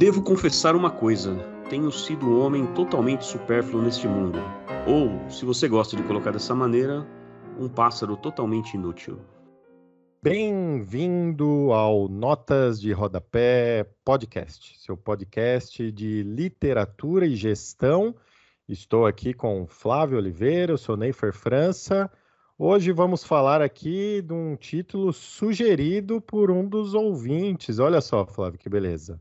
[0.00, 1.36] Devo confessar uma coisa:
[1.68, 4.38] tenho sido um homem totalmente supérfluo neste mundo.
[4.86, 7.06] Ou, se você gosta de colocar dessa maneira,
[7.58, 9.18] um pássaro totalmente inútil.
[10.22, 18.14] Bem-vindo ao Notas de Rodapé Podcast, seu podcast de literatura e gestão.
[18.68, 22.10] Estou aqui com Flávio Oliveira, eu sou Neifer França.
[22.58, 27.78] Hoje vamos falar aqui de um título sugerido por um dos ouvintes.
[27.78, 29.18] Olha só, Flávio, que beleza.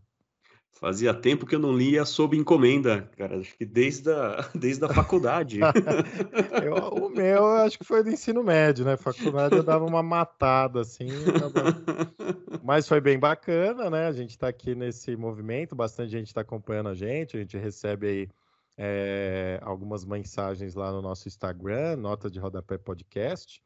[0.79, 3.37] Fazia tempo que eu não lia sob encomenda, cara.
[3.37, 5.59] Acho que desde a, desde a faculdade.
[6.63, 8.95] eu, o meu, acho que foi do ensino médio, né?
[8.95, 11.09] Faculdade eu dava uma matada, assim.
[12.63, 14.07] Mas foi bem bacana, né?
[14.07, 17.35] A gente está aqui nesse movimento, bastante gente está acompanhando a gente.
[17.35, 18.29] A gente recebe aí
[18.77, 23.61] é, algumas mensagens lá no nosso Instagram, Nota de Rodapé Podcast.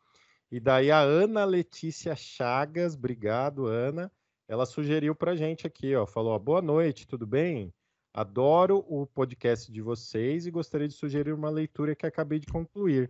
[0.51, 4.11] E daí a Ana Letícia Chagas, obrigado, Ana
[4.47, 7.73] ela sugeriu para gente aqui, ó, falou: boa noite, tudo bem?
[8.13, 13.09] Adoro o podcast de vocês e gostaria de sugerir uma leitura que acabei de concluir.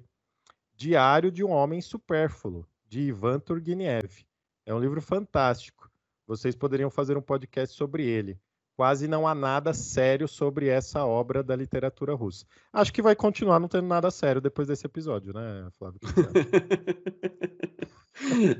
[0.75, 4.25] Diário de um Homem Supérfluo, de Ivan Turgenev.
[4.65, 5.91] É um livro fantástico.
[6.25, 8.39] Vocês poderiam fazer um podcast sobre ele.
[8.75, 12.45] Quase não há nada sério sobre essa obra da literatura russa.
[12.71, 15.99] Acho que vai continuar não tendo nada sério depois desse episódio, né, Flávio?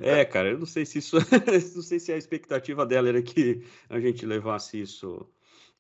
[0.02, 1.16] É, cara, eu não sei se isso,
[1.76, 5.26] não sei se a expectativa dela era que a gente levasse isso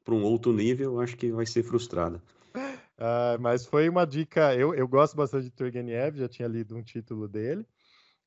[0.03, 2.21] para um outro nível, acho que vai ser frustrada.
[2.55, 4.55] Uh, mas foi uma dica.
[4.55, 7.65] Eu, eu gosto bastante de Turgenev, já tinha lido um título dele,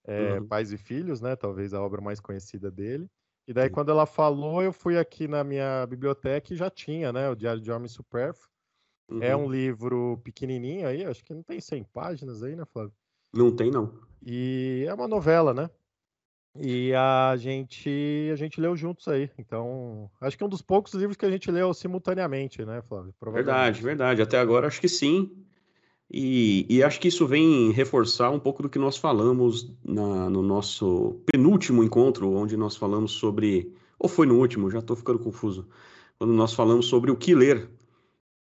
[0.05, 0.47] é, uhum.
[0.47, 1.37] Pais e Filhos, né?
[1.37, 3.09] Talvez a obra mais conhecida dele.
[3.47, 7.29] E daí, quando ela falou, eu fui aqui na minha biblioteca e já tinha, né?
[7.31, 8.49] O Diário de Homem Supérfluo.
[9.09, 9.23] Uhum.
[9.23, 12.93] É um livro pequenininho aí, acho que não tem 100 páginas aí, né, Flávio?
[13.33, 13.93] Não tem, não.
[14.25, 15.71] E é uma novela, né?
[16.59, 19.31] E a gente a gente leu juntos aí.
[19.39, 23.15] Então, acho que é um dos poucos livros que a gente leu simultaneamente, né, Flávio?
[23.21, 24.23] Verdade, verdade.
[24.23, 25.47] Até agora acho que sim.
[26.11, 30.41] E, e, acho que isso vem reforçar um pouco do que nós falamos na, no
[30.41, 33.73] nosso penúltimo encontro, onde nós falamos sobre.
[33.99, 35.67] Ou foi no último, já estou ficando confuso.
[36.19, 37.69] Quando nós falamos sobre o que ler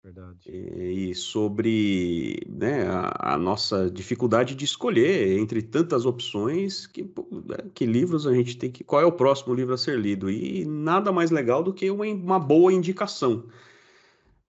[0.03, 0.50] Verdade.
[0.50, 7.86] E sobre né, a, a, nossa dificuldade de escolher entre tantas opções, que, né, que
[7.86, 8.84] livros a gente tem que.
[8.84, 10.30] Qual é o próximo livro a ser lido?
[10.30, 13.46] E nada mais legal do que uma, uma boa indicação.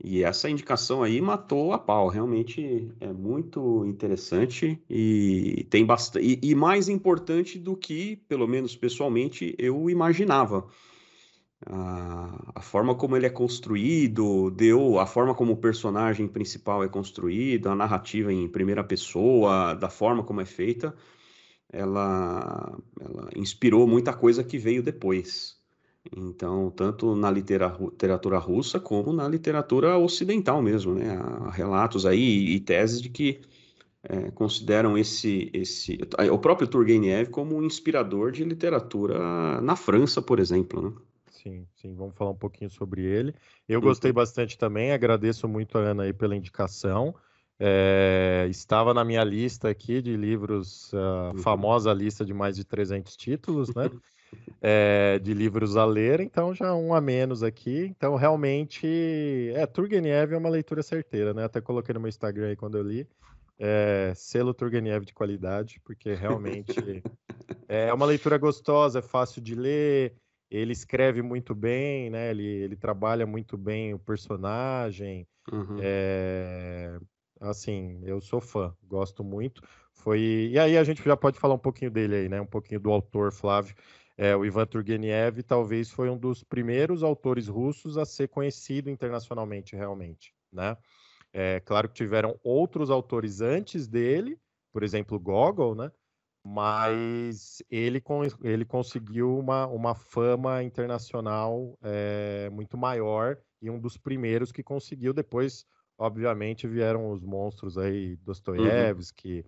[0.02, 6.38] E essa indicação aí matou a pau, realmente é muito interessante e tem bastante.
[6.42, 10.66] E, mais importante do que, pelo menos pessoalmente, eu imaginava
[11.66, 16.88] a, a, forma como ele é construído, deu a forma como o personagem principal é
[16.88, 20.94] construído, a narrativa em primeira pessoa, da forma como é feita,
[21.72, 25.53] ela, ela inspirou muita coisa que veio depois.
[26.14, 31.16] Então, tanto na literatura russa como na literatura ocidental mesmo, né?
[31.16, 33.40] Há relatos aí e teses de que
[34.02, 35.98] é, consideram esse, esse,
[36.30, 40.92] o próprio Turgenev como um inspirador de literatura na França, por exemplo, né?
[41.44, 41.94] sim, sim.
[41.94, 43.34] Vamos falar um pouquinho sobre ele.
[43.68, 43.86] Eu uhum.
[43.86, 47.14] gostei bastante também, agradeço muito a Ana aí pela indicação.
[47.60, 51.38] É, estava na minha lista aqui de livros, a uhum.
[51.38, 53.90] famosa lista de mais de 300 títulos, né?
[54.60, 57.86] É, de livros a ler, então já um a menos aqui.
[57.96, 61.44] Então, realmente, é, Turgenev é uma leitura certeira, né?
[61.44, 63.06] Até coloquei no meu Instagram aí quando eu li.
[63.58, 67.02] É, selo Turgenev de qualidade, porque realmente
[67.68, 70.14] é uma leitura gostosa, é fácil de ler,
[70.50, 72.30] ele escreve muito bem, né?
[72.30, 75.26] Ele, ele trabalha muito bem o personagem.
[75.52, 75.78] Uhum.
[75.80, 76.98] É,
[77.40, 79.62] assim, eu sou fã, gosto muito.
[79.92, 80.20] Foi
[80.52, 82.40] e aí a gente já pode falar um pouquinho dele aí, né?
[82.40, 83.74] Um pouquinho do autor Flávio.
[84.16, 89.74] É, o Ivan Turgenev talvez foi um dos primeiros autores russos a ser conhecido internacionalmente,
[89.74, 90.76] realmente, né?
[91.32, 94.38] É claro que tiveram outros autores antes dele,
[94.72, 95.90] por exemplo, Gogol, né?
[96.44, 98.02] mas ele,
[98.42, 105.14] ele conseguiu uma, uma fama internacional é, muito maior e um dos primeiros que conseguiu.
[105.14, 105.64] Depois,
[105.96, 108.18] obviamente, vieram os monstros aí, uhum.
[108.24, 109.44] Dostoiévski, uhum.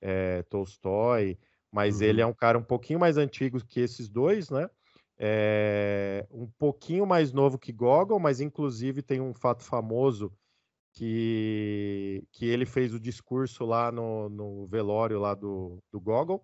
[0.00, 1.36] é, Tolstói,
[1.76, 2.06] mas uhum.
[2.06, 4.70] ele é um cara um pouquinho mais antigo que esses dois, né?
[5.18, 10.32] É, um pouquinho mais novo que Gogol, mas inclusive tem um fato famoso
[10.94, 16.42] que, que ele fez o discurso lá no, no velório lá do, do Gogol.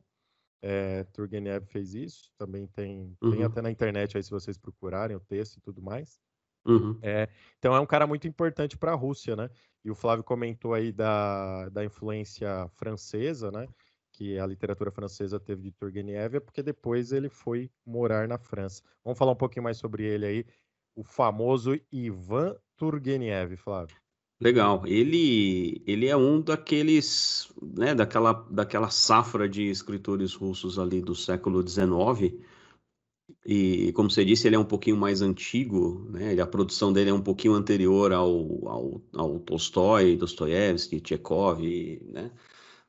[0.61, 3.31] É, Turgenev fez isso, também tem, uhum.
[3.31, 6.21] tem até na internet aí se vocês procurarem o texto e tudo mais.
[6.67, 6.99] Uhum.
[7.01, 7.27] É,
[7.59, 9.49] então é um cara muito importante para a Rússia, né?
[9.83, 13.67] E o Flávio comentou aí da, da influência francesa, né?
[14.13, 18.83] Que a literatura francesa teve de Turgenev, é porque depois ele foi morar na França.
[19.05, 20.47] Vamos falar um pouquinho mais sobre ele aí.
[20.95, 23.97] o famoso Ivan Turgenev, Flávio.
[24.43, 24.83] Legal.
[24.87, 31.67] Ele, ele é um daqueles, né, daquela, daquela safra de escritores russos ali do século
[31.67, 32.35] XIX.
[33.47, 36.39] E, como você disse, ele é um pouquinho mais antigo, né?
[36.41, 41.61] A produção dele é um pouquinho anterior ao, ao, ao Tolstói, Dostoiévski, Tchekov,
[42.05, 42.31] né?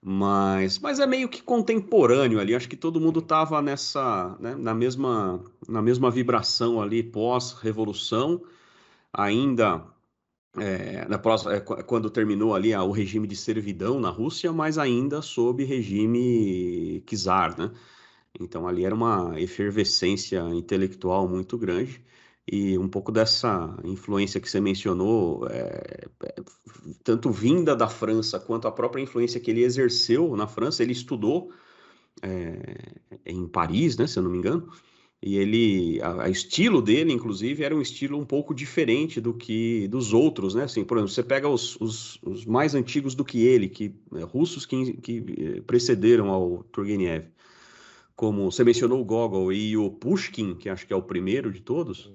[0.05, 2.53] Mas, mas é meio que contemporâneo ali.
[2.53, 8.43] Acho que todo mundo estava nessa, né, na mesma, na mesma vibração ali pós-revolução,
[9.13, 9.81] ainda
[10.57, 11.21] é, na
[11.53, 17.57] é, quando terminou ali o regime de servidão na Rússia, mas ainda sob regime czar,
[17.57, 17.71] né?
[18.39, 22.03] Então ali era uma efervescência intelectual muito grande
[22.47, 26.35] e um pouco dessa influência que você mencionou, é, é,
[27.03, 31.51] tanto vinda da França quanto a própria influência que ele exerceu na França, ele estudou
[32.21, 32.91] é,
[33.25, 34.69] em Paris, né, se eu não me engano,
[35.25, 40.11] e ele, a, estilo dele, inclusive, era um estilo um pouco diferente do que dos
[40.11, 40.65] outros, né?
[40.65, 44.23] Assim, por exemplo, você pega os, os, os mais antigos do que ele, que é,
[44.23, 47.27] russos que, que eh, precederam ao Turgenev,
[48.17, 51.61] como você mencionou o Gogol e o Pushkin, que acho que é o primeiro de
[51.61, 52.11] todos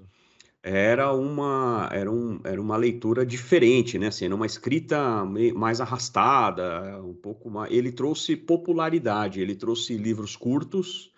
[0.68, 4.08] era uma, era, um, era uma leitura diferente, né?
[4.08, 5.24] Assim, era uma escrita
[5.54, 7.72] mais arrastada, um pouco mais.
[7.72, 11.10] Ele trouxe popularidade, ele trouxe livros curtos,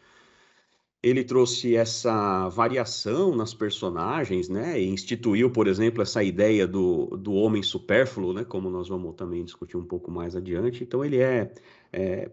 [1.02, 4.80] ele trouxe essa variação nas personagens, né?
[4.80, 8.44] E instituiu, por exemplo, essa ideia do, do homem supérfluo, né?
[8.44, 10.84] Como nós vamos também discutir um pouco mais adiante.
[10.84, 11.52] Então, ele é,
[11.92, 12.30] é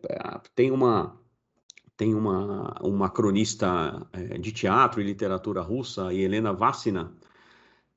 [0.53, 1.17] tem uma
[1.97, 7.11] tem uma, uma cronista é, de teatro e literatura russa, Helena Vassina,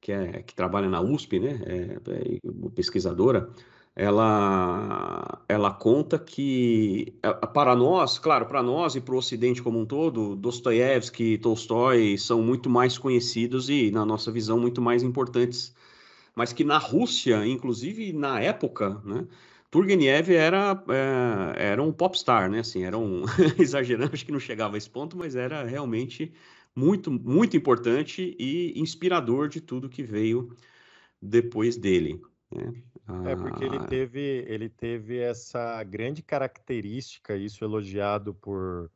[0.01, 3.51] que, é, que trabalha na USP, né, é, é, pesquisadora,
[3.95, 9.79] ela, ela conta que, é, para nós, claro, para nós e para o Ocidente como
[9.79, 15.03] um todo, Dostoiévski e Tolstói são muito mais conhecidos e, na nossa visão, muito mais
[15.03, 15.75] importantes.
[16.35, 19.27] Mas que na Rússia, inclusive na época, né,
[19.71, 22.61] Turgenev era, é, era um popstar, né?
[22.61, 23.23] Assim, era um
[23.59, 26.33] exagerando, acho que não chegava a esse ponto, mas era realmente
[26.75, 30.57] muito, muito importante e inspirador de tudo que veio
[31.23, 32.21] depois dele.
[32.51, 32.73] Né?
[33.27, 38.91] É porque ele ah, teve, ele teve essa grande característica, isso elogiado por,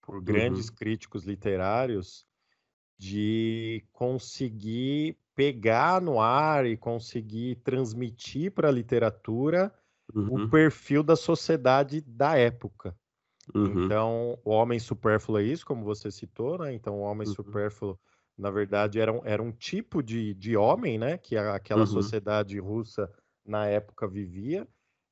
[0.00, 0.74] por grandes uhum.
[0.76, 2.26] críticos literários,
[2.98, 9.72] de conseguir pegar no ar e conseguir transmitir para a literatura
[10.14, 10.44] uhum.
[10.44, 12.94] o perfil da sociedade da época.
[13.54, 13.84] Uhum.
[13.84, 16.72] Então, o homem supérfluo é isso, como você citou, né?
[16.72, 17.34] Então, o homem uhum.
[17.34, 17.98] supérfluo,
[18.36, 21.18] na verdade, era um, era um tipo de, de homem, né?
[21.18, 21.86] Que aquela uhum.
[21.86, 23.10] sociedade russa
[23.44, 24.66] na época vivia,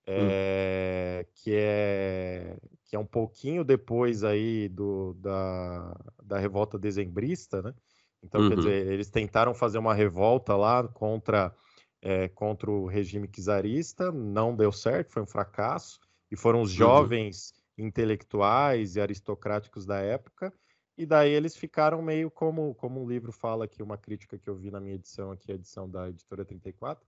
[0.07, 7.75] é, que, é, que é um pouquinho depois aí do, da, da revolta dezembrista, né?
[8.23, 8.61] Então, quer uhum.
[8.61, 11.55] dizer, eles tentaram fazer uma revolta lá contra
[12.01, 16.01] é, contra o regime czarista, não deu certo, foi um fracasso,
[16.31, 16.77] e foram os uhum.
[16.77, 17.87] jovens uhum.
[17.87, 20.53] intelectuais e aristocráticos da época,
[20.97, 24.57] e daí eles ficaram meio como, como um livro fala aqui, uma crítica que eu
[24.57, 27.07] vi na minha edição aqui, a edição da editora 34,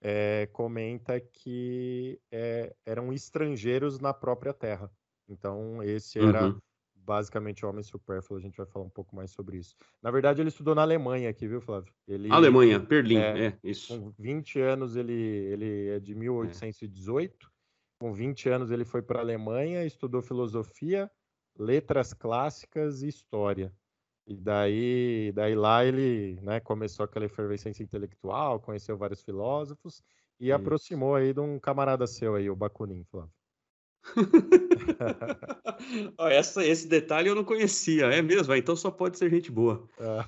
[0.00, 4.90] é, comenta que é, eram estrangeiros na própria terra.
[5.28, 6.60] Então, esse era uhum
[7.08, 9.74] basicamente homem supérfluo, a gente vai falar um pouco mais sobre isso.
[10.02, 11.90] Na verdade, ele estudou na Alemanha aqui, viu, Flávio?
[12.06, 13.98] Ele, Alemanha, Berlim, é, é, isso.
[13.98, 17.46] Com 20 anos, ele, ele é de 1818.
[17.46, 17.50] É.
[17.98, 21.10] Com 20 anos, ele foi para a Alemanha, estudou filosofia,
[21.58, 23.72] letras clássicas e história.
[24.26, 30.02] E daí, daí lá ele né, começou aquela efervescência intelectual, conheceu vários filósofos
[30.38, 33.32] e aproximou aí de um camarada seu aí, o Bakunin, Flávio.
[36.30, 38.54] Essa, esse detalhe eu não conhecia, é mesmo?
[38.54, 39.86] Então só pode ser gente boa.
[39.98, 40.24] É.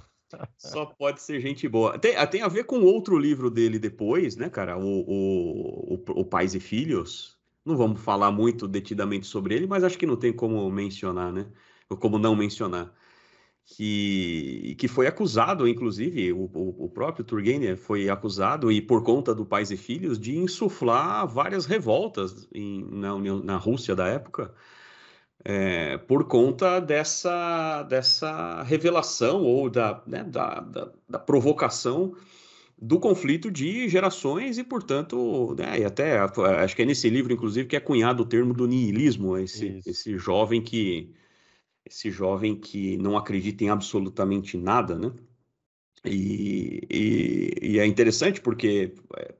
[0.56, 1.98] Só pode ser gente boa.
[1.98, 4.78] Tem, ah, tem a ver com outro livro dele depois, né, cara?
[4.78, 7.36] O, o, o, o Pais e Filhos.
[7.64, 11.46] Não vamos falar muito detidamente sobre ele, mas acho que não tem como mencionar, né?
[11.88, 12.94] Ou como não mencionar
[13.66, 19.34] que, que foi acusado, inclusive, o, o, o, próprio Turgenev foi acusado, e por conta
[19.34, 24.52] do Pais e Filhos, de insuflar várias revoltas em, na, na Rússia da época,
[25.44, 32.14] é, por conta dessa, dessa revelação ou da, né, da, da, da, provocação
[32.76, 37.68] do conflito de gerações e, portanto, né, e até acho que é nesse livro, inclusive,
[37.68, 41.10] que é cunhado o termo do niilismo, esse, esse jovem que
[41.84, 45.12] esse jovem que não acredita em absolutamente nada, né?
[46.04, 49.34] E, e, e é interessante porque é,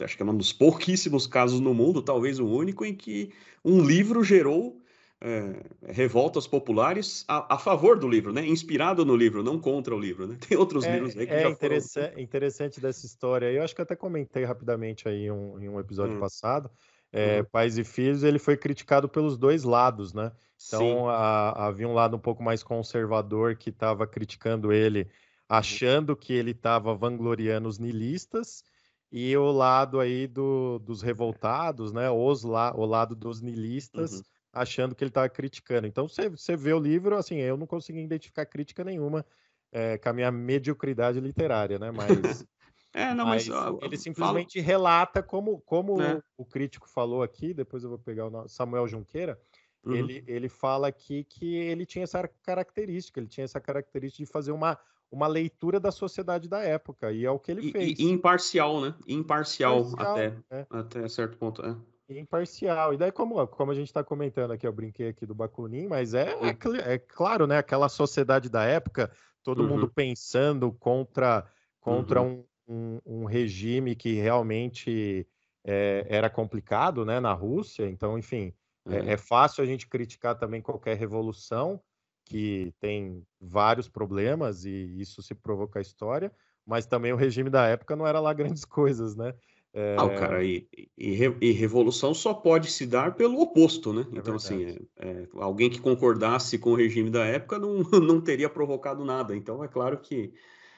[0.00, 3.32] acho que é um dos pouquíssimos casos no mundo, talvez o único, em que
[3.64, 4.80] um livro gerou
[5.20, 5.62] é,
[5.92, 8.46] revoltas populares a, a, favor do livro, né?
[8.46, 10.36] Inspirado no livro, não contra o livro, né?
[10.48, 12.22] Tem outros é, livros aí que é já interessante, foram...
[12.22, 13.50] interessante dessa história.
[13.50, 16.20] Eu acho que até comentei rapidamente aí um, em um episódio hum.
[16.20, 16.70] passado.
[17.12, 17.46] É, uhum.
[17.50, 20.32] Pais e Filhos, ele foi criticado pelos dois lados, né?
[20.64, 25.08] Então a, havia um lado um pouco mais conservador que estava criticando ele, uhum.
[25.48, 28.64] achando que ele estava vangloriando os nilistas,
[29.12, 32.10] e o lado aí do, dos revoltados, né?
[32.10, 34.12] Os la, o lado dos nilistas.
[34.14, 34.22] Uhum
[34.56, 35.86] achando que ele estava criticando.
[35.86, 39.24] Então, você, vê o livro, assim, eu não consegui identificar crítica nenhuma
[39.70, 41.90] é, com a minha mediocridade literária, né?
[41.90, 42.08] Mas,
[42.94, 44.66] é, não, mas, mas ele simplesmente falo...
[44.66, 46.14] relata como, como é.
[46.14, 49.38] o, o, crítico falou aqui, depois eu vou pegar o Samuel Junqueira,
[49.86, 49.94] uhum.
[49.94, 54.52] ele, ele fala aqui que ele tinha essa característica, ele tinha essa característica de fazer
[54.52, 54.78] uma,
[55.10, 57.98] uma leitura da sociedade da época, e é o que ele fez.
[57.98, 58.94] E, e imparcial, né?
[59.06, 60.66] Imparcial, imparcial até, é.
[60.70, 61.62] até certo ponto.
[61.62, 61.76] É
[62.08, 62.94] imparcial.
[62.94, 66.14] E daí, como, como a gente está comentando aqui, eu brinquei aqui do Bakunin, mas
[66.14, 67.58] é, é, é, claro, né?
[67.58, 69.10] Aquela sociedade da época,
[69.42, 69.68] todo uhum.
[69.70, 71.46] mundo pensando contra,
[71.80, 72.44] contra uhum.
[72.68, 75.26] um, um, um, regime que realmente
[75.64, 77.18] é, era complicado, né?
[77.18, 77.88] Na Rússia.
[77.88, 78.52] Então, enfim,
[78.88, 81.80] é, é fácil a gente criticar também qualquer revolução
[82.24, 86.32] que tem vários problemas e isso se provoca a história,
[86.66, 89.34] mas também o regime da época não era lá grandes coisas, né?
[89.72, 89.94] É...
[89.98, 90.66] Ah, cara, e,
[90.96, 94.06] e, e, revolução só pode se dar pelo oposto, né?
[94.10, 98.20] É então, assim, é, é, alguém que concordasse com o regime da época não, não
[98.20, 99.36] teria provocado nada.
[99.36, 100.32] Então, é claro que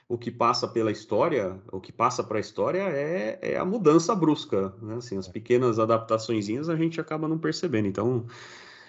[0.09, 4.15] o que passa pela história, o que passa para a história é, é, a mudança
[4.15, 4.97] brusca, né?
[4.97, 5.33] Assim, as é.
[5.33, 7.87] pequenas adaptaçõezinhas a gente acaba não percebendo.
[7.87, 8.27] Então,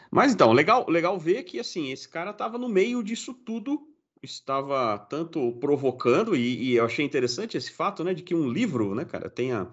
[0.09, 3.85] mas então, legal, legal ver que assim, esse cara estava no meio disso tudo
[4.21, 8.93] estava tanto provocando, e, e, eu achei interessante esse fato, né, de que um livro,
[8.93, 9.69] né, cara, tenha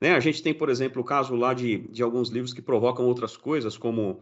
[0.00, 0.14] né?
[0.14, 3.36] A gente tem, por exemplo, o caso lá de, de alguns livros que provocam outras
[3.38, 4.20] coisas, como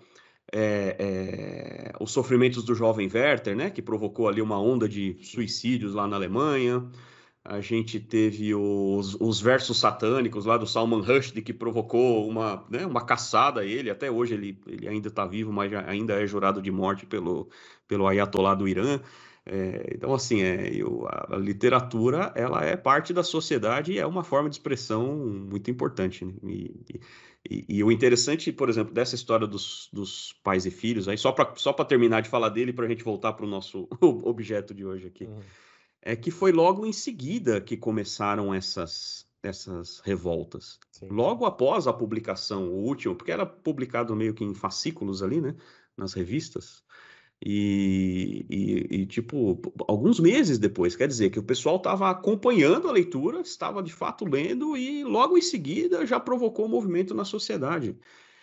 [0.50, 3.70] é, é, Os Sofrimentos do Jovem Werther, né?
[3.70, 6.88] que provocou ali uma onda de suicídios lá na Alemanha.
[7.44, 12.86] A gente teve os, os versos satânicos lá do Salman Rushdie, que provocou uma, né,
[12.86, 13.90] uma caçada a ele.
[13.90, 17.48] Até hoje ele, ele ainda está vivo, mas ainda é jurado de morte pelo,
[17.88, 19.00] pelo Ayatollah do Irã.
[19.44, 24.22] É, então, assim, é, eu, a, literatura ela é parte da sociedade e é uma
[24.22, 26.24] forma de expressão muito importante.
[26.24, 26.32] Né?
[26.44, 27.00] E, e,
[27.50, 31.54] e, o interessante, por exemplo, dessa história dos, dos pais e filhos, aí só para
[31.56, 35.08] só terminar de falar dele, para a gente voltar para o nosso objeto de hoje
[35.08, 35.40] aqui, uhum.
[36.00, 40.78] é que foi logo em seguida que começaram essas, essas revoltas.
[40.92, 41.08] Sim.
[41.08, 45.56] Logo após a publicação, o último, porque era publicado meio que em fascículos ali, né,
[45.96, 46.84] nas revistas.
[47.44, 52.92] E, e, e, tipo, alguns meses depois, quer dizer que o pessoal estava acompanhando a
[52.92, 57.96] leitura, estava de fato lendo e logo em seguida já provocou um movimento na sociedade.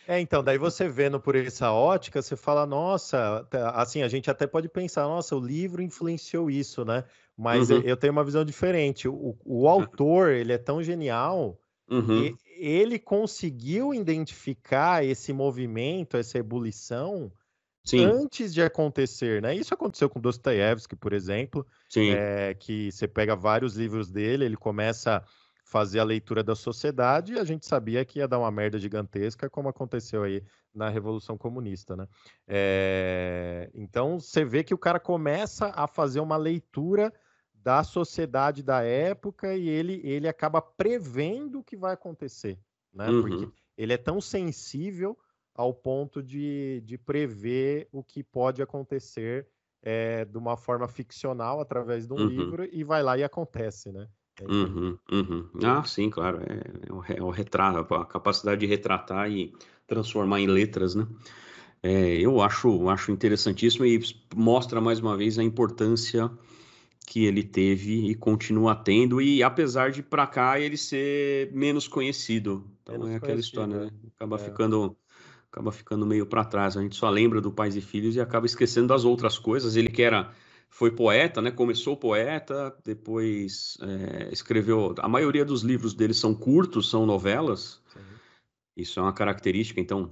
[0.06, 4.46] É, então, daí você vendo por essa ótica, você fala, nossa, assim, a gente até
[4.46, 7.06] pode pensar, nossa, o livro influenciou isso, né?
[7.38, 7.82] Mas uhum.
[7.86, 9.08] eu tenho uma visão diferente.
[9.08, 11.58] O, o autor, ele é tão genial
[11.89, 12.36] uhum.
[12.58, 17.32] ele conseguiu identificar esse movimento, essa ebulição,
[17.83, 18.05] Sim.
[18.05, 19.55] antes de acontecer, né?
[19.55, 25.17] Isso aconteceu com Dostoiévski, por exemplo, é, que você pega vários livros dele, ele começa
[25.17, 25.24] a
[25.63, 29.50] fazer a leitura da sociedade e a gente sabia que ia dar uma merda gigantesca,
[29.50, 30.43] como aconteceu aí
[30.74, 32.07] na Revolução Comunista, né?
[32.48, 37.13] É, então você vê que o cara começa a fazer uma leitura
[37.53, 42.59] da sociedade da época e ele, ele acaba prevendo o que vai acontecer,
[42.93, 43.09] né?
[43.09, 43.21] Uhum.
[43.21, 45.17] Porque ele é tão sensível
[45.60, 49.46] ao ponto de, de prever o que pode acontecer
[49.84, 52.28] é, de uma forma ficcional através de um uhum.
[52.28, 54.08] livro e vai lá e acontece, né?
[54.39, 55.50] É uhum, uhum.
[55.62, 56.39] Ah, sim, claro.
[56.48, 56.54] É,
[56.88, 59.54] é, o, é, o, retrato, a capacidade de retratar e
[59.86, 61.06] transformar em letras, né?
[61.84, 64.00] É, eu acho, acho interessantíssimo e
[64.34, 66.32] mostra mais uma vez a importância
[67.06, 72.66] que ele teve e continua tendo, e apesar de para cá ele ser menos conhecido.
[72.82, 73.88] Então menos é aquela história, né?
[73.88, 74.08] É.
[74.16, 74.96] Acaba ficando
[75.51, 76.77] acaba ficando meio para trás.
[76.77, 79.75] A gente só lembra do Pais e Filhos e acaba esquecendo das outras coisas.
[79.75, 80.32] Ele que era
[80.70, 81.51] foi poeta, né?
[81.51, 84.94] Começou poeta, depois é, escreveu.
[85.00, 87.82] A maioria dos livros dele são curtos, são novelas.
[87.91, 88.00] Sim.
[88.77, 89.82] Isso é uma característica.
[89.82, 90.12] Então,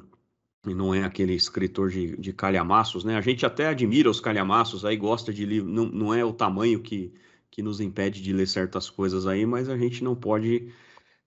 [0.66, 3.16] não é aquele escritor de, de calhamaços, né?
[3.16, 5.70] A gente até admira os calhamaços, aí gosta de livro.
[5.70, 7.14] Não, não é o tamanho que,
[7.52, 10.74] que nos impede de ler certas coisas aí, mas a gente não pode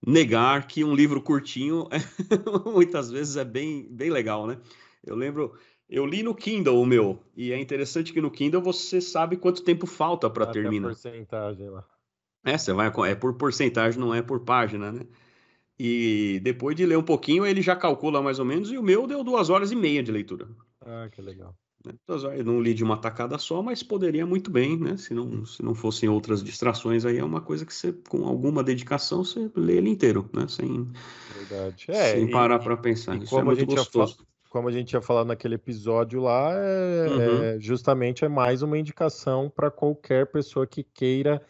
[0.06, 1.88] negar que um livro curtinho
[2.72, 4.58] muitas vezes é bem, bem legal, né?
[5.04, 9.00] Eu lembro, eu li no Kindle o meu, e é interessante que no Kindle você
[9.00, 10.88] sabe quanto tempo falta para terminar.
[10.88, 11.84] É porcentagem lá.
[12.44, 15.06] É, você vai, é por porcentagem, não é por página, né?
[15.78, 19.06] E depois de ler um pouquinho, ele já calcula mais ou menos, e o meu
[19.06, 20.48] deu duas horas e meia de leitura.
[20.80, 21.54] Ah, que legal.
[21.84, 21.94] Né?
[22.02, 24.96] Então, eu não li de uma tacada só, mas poderia muito bem, né?
[24.96, 28.62] Se não, se não fossem outras distrações, aí é uma coisa que você, com alguma
[28.62, 30.46] dedicação, você lê ele inteiro, né?
[30.48, 30.88] Sem.
[31.88, 33.16] É, sem parar para pensar.
[33.16, 34.26] Isso é como muito a gente gostoso.
[34.50, 37.42] Como a gente tinha falado naquele episódio lá, é, uhum.
[37.44, 41.40] é, justamente é mais uma indicação para qualquer pessoa que queira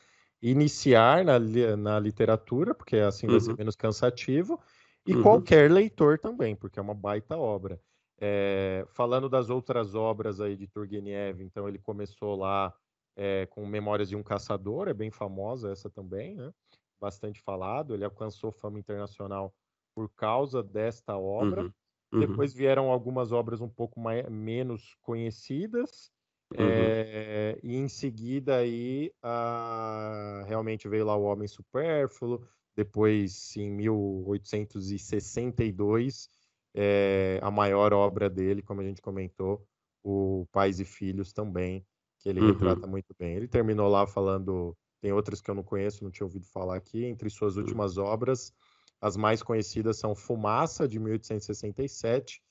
[0.43, 1.39] iniciar na,
[1.77, 3.57] na literatura, porque assim vai ser uhum.
[3.59, 4.61] menos cansativo,
[5.07, 5.23] e uhum.
[5.23, 7.81] qualquer leitor também, porque é uma baita obra.
[8.21, 12.75] É, falando das outras obras aí de Turgenev, então ele começou lá
[13.17, 16.53] é, com Memórias de um Caçador, é bem famosa essa também, né?
[17.01, 17.95] Bastante falado.
[17.95, 19.55] Ele alcançou fama internacional
[19.95, 21.63] por causa desta obra.
[21.63, 21.73] Uhum.
[22.13, 22.21] Uhum.
[22.21, 26.13] Depois vieram algumas obras um pouco mais, menos conhecidas.
[26.53, 26.67] Uhum.
[26.67, 32.47] É, e em seguida aí a, realmente veio lá o Homem Supérfluo.
[32.77, 36.29] Depois, em 1862,
[36.75, 39.67] é, a maior obra dele, como a gente comentou,
[40.03, 41.85] o Pais e Filhos também,
[42.19, 42.53] que ele uhum.
[42.53, 43.35] retrata muito bem.
[43.35, 47.05] Ele terminou lá falando, tem outras que eu não conheço, não tinha ouvido falar aqui,
[47.05, 47.63] entre suas uhum.
[47.63, 48.53] últimas obras,
[49.01, 52.43] as mais conhecidas são Fumaça, de 1867,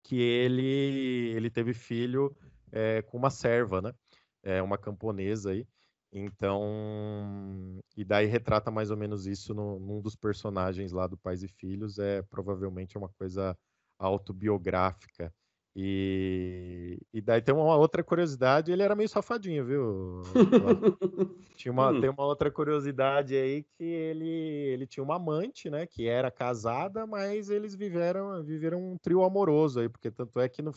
[0.03, 2.37] que ele, ele teve filho
[2.71, 3.95] é, com uma serva, né?
[4.43, 5.67] É, uma camponesa aí.
[6.13, 11.43] Então, e daí retrata mais ou menos isso no, num dos personagens lá do Pais
[11.43, 13.57] e Filhos, é provavelmente uma coisa
[13.99, 15.33] autobiográfica.
[15.77, 20.23] E, e daí tem uma outra curiosidade, ele era meio safadinho, viu?
[21.57, 22.01] tinha uma, hum.
[22.01, 27.07] Tem uma outra curiosidade aí que ele, ele tinha uma amante, né, que era casada,
[27.07, 30.73] mas eles viveram, viveram um trio amoroso aí, porque tanto é que no,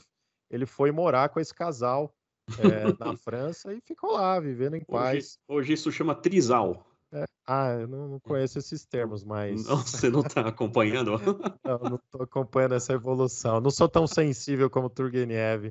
[0.49, 2.13] ele foi morar com esse casal
[2.59, 5.37] é, na França e ficou lá, vivendo em paz.
[5.47, 6.85] Hoje, hoje isso chama trisal.
[7.13, 9.65] É, ah, eu não, não, conheço esses termos, mas.
[9.65, 11.11] Não, você não está acompanhando?
[11.63, 13.59] não, não estou acompanhando essa evolução.
[13.59, 15.69] Não sou tão sensível como Turgenev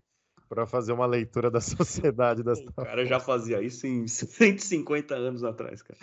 [0.50, 5.44] para fazer uma leitura da sociedade das O cara já fazia isso em 150 anos
[5.44, 5.98] atrás, cara.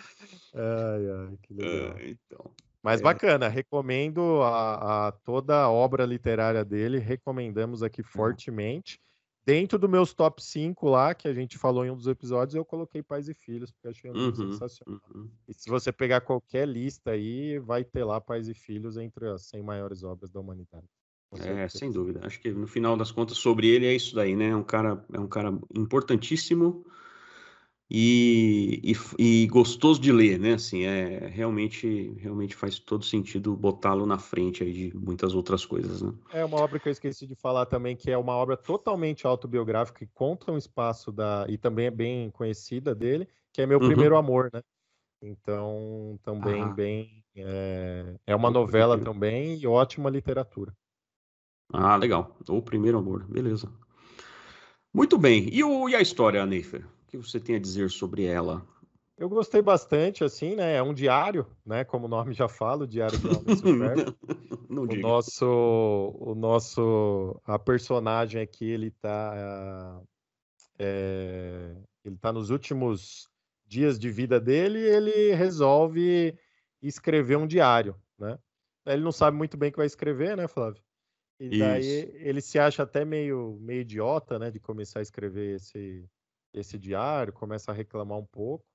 [0.56, 1.96] Ai, ai, que legal.
[1.96, 2.52] Ah, então.
[2.82, 3.04] Mas é.
[3.04, 8.08] bacana, recomendo a, a, toda a obra literária dele, recomendamos aqui uhum.
[8.08, 9.00] fortemente.
[9.48, 12.66] Dentro dos meus top 5 lá, que a gente falou em um dos episódios, eu
[12.66, 15.00] coloquei Pais e Filhos, porque achei um uhum, sensacional.
[15.16, 15.30] Uhum.
[15.48, 19.44] E se você pegar qualquer lista aí, vai ter lá Pais e Filhos entre as
[19.44, 20.86] 100 maiores obras da humanidade.
[21.40, 22.20] É, sem dúvida.
[22.26, 24.50] Acho que no final das contas, sobre ele é isso daí, né?
[24.50, 26.86] É um cara, é um cara importantíssimo
[27.90, 30.54] e, e, e, gostoso de ler, né?
[30.56, 36.02] Assim, é realmente, realmente faz todo sentido botá-lo na frente aí de muitas outras coisas,
[36.02, 36.14] né?
[36.34, 40.00] É uma obra que eu esqueci de falar também, que é uma obra totalmente autobiográfica
[40.00, 43.88] que conta um espaço da e também é bem conhecida dele, que é meu uhum.
[43.88, 44.62] primeiro amor, né?
[45.22, 46.68] Então, também ah.
[46.68, 50.74] bem é, é uma novela também e ótima literatura.
[51.72, 52.36] Ah, legal.
[52.50, 53.72] O primeiro amor, beleza.
[54.94, 55.48] Muito bem.
[55.52, 56.86] E, o, e a história, Neifer?
[57.08, 58.68] O que você tem a dizer sobre ela?
[59.18, 60.76] Eu gostei bastante, assim, né?
[60.76, 61.86] É um diário, né?
[61.86, 64.14] Como o nome já fala, o diário do Super.
[64.70, 65.02] Não o diga.
[65.02, 65.46] nosso,
[66.20, 70.02] o nosso, a personagem aqui, ele tá,
[70.78, 73.30] é, ele tá nos últimos
[73.66, 76.38] dias de vida dele, e ele resolve
[76.82, 78.38] escrever um diário, né?
[78.86, 80.84] Ele não sabe muito bem o que vai escrever, né, Flávio?
[81.40, 82.12] E daí Isso.
[82.16, 86.06] ele se acha até meio, meio idiota, né, de começar a escrever esse,
[86.60, 88.66] esse diário, começa a reclamar um pouco,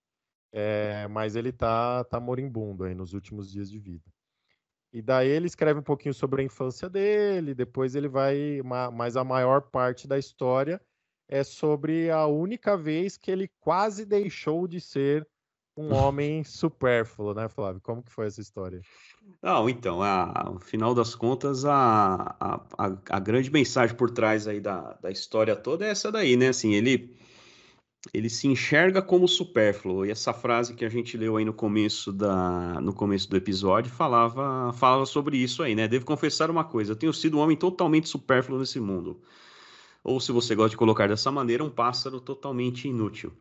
[0.52, 4.04] é, mas ele tá, tá moribundo aí nos últimos dias de vida.
[4.92, 8.60] E daí ele escreve um pouquinho sobre a infância dele, depois ele vai,
[8.92, 10.80] mas a maior parte da história
[11.28, 15.26] é sobre a única vez que ele quase deixou de ser
[15.74, 17.80] um homem supérfluo, né, Flávio?
[17.80, 18.82] Como que foi essa história?
[19.40, 24.60] Não, então, a, no final das contas, a, a, a, grande mensagem por trás aí
[24.60, 26.48] da, da história toda é essa daí, né?
[26.48, 27.16] Assim, ele
[28.12, 30.04] ele se enxerga como supérfluo.
[30.04, 33.90] E essa frase que a gente leu aí no começo, da, no começo do episódio
[33.90, 35.86] falava, falava sobre isso aí, né?
[35.86, 39.20] Devo confessar uma coisa: eu tenho sido um homem totalmente supérfluo nesse mundo.
[40.02, 43.32] Ou, se você gosta de colocar dessa maneira, um pássaro totalmente inútil.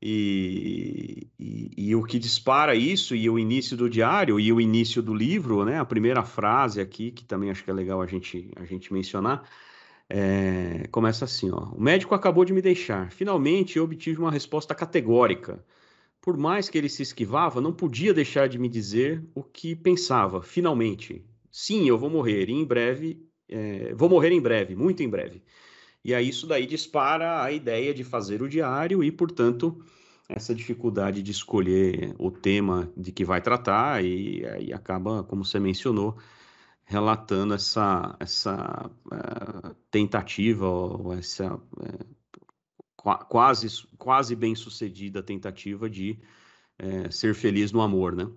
[0.00, 5.02] E, e, e, o que dispara isso, e o início do diário, e o início
[5.02, 5.78] do livro, né?
[5.78, 9.48] A primeira frase aqui, que também acho que é legal a gente, a gente mencionar,
[10.08, 11.70] É, começa assim, ó.
[11.74, 13.10] O médico acabou de me deixar.
[13.10, 15.64] Finalmente eu obtive uma resposta categórica.
[16.20, 20.42] Por mais que ele se esquivava, não podia deixar de me dizer o que pensava.
[20.42, 22.48] Finalmente, sim, eu vou morrer.
[22.48, 25.42] E em breve, é, vou morrer em breve, muito em breve.
[26.04, 29.84] E aí isso daí dispara a ideia de fazer o diário e, portanto,
[30.28, 35.58] essa dificuldade de escolher o tema de que vai tratar e aí acaba, como você
[35.58, 36.16] mencionou,
[36.86, 42.16] relatando essa, essa uh, tentativa ou essa uh,
[42.96, 46.18] quase, quase bem sucedida tentativa de
[46.80, 48.30] uh, ser feliz no amor, né?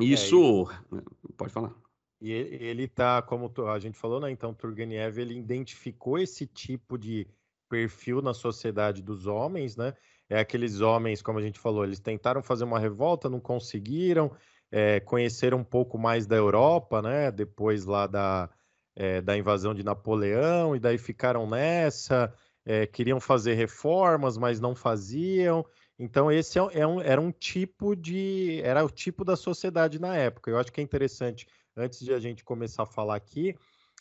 [0.00, 0.96] Isso, é,
[1.28, 1.32] e...
[1.32, 1.74] pode falar.
[2.20, 4.30] E ele está, como a gente falou, né?
[4.30, 7.26] Então, Turgenev ele identificou esse tipo de
[7.68, 9.94] perfil na sociedade dos homens, né?
[10.28, 14.30] É aqueles homens, como a gente falou, eles tentaram fazer uma revolta, não conseguiram,
[14.76, 17.30] é, conheceram um pouco mais da Europa, né?
[17.30, 18.50] Depois lá da,
[18.96, 22.34] é, da invasão de Napoleão, e daí ficaram nessa,
[22.66, 25.64] é, queriam fazer reformas, mas não faziam.
[25.96, 28.60] Então, esse é, é um, era um tipo de.
[28.64, 30.50] Era o tipo da sociedade na época.
[30.50, 33.54] Eu acho que é interessante, antes de a gente começar a falar aqui,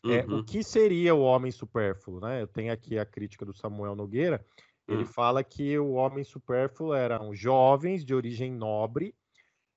[0.03, 0.39] é, uhum.
[0.39, 2.41] o que seria o homem supérfluo, né?
[2.41, 4.43] Eu tenho aqui a crítica do Samuel Nogueira.
[4.87, 5.05] Ele hum.
[5.05, 9.15] fala que o homem supérfluo eram jovens de origem nobre,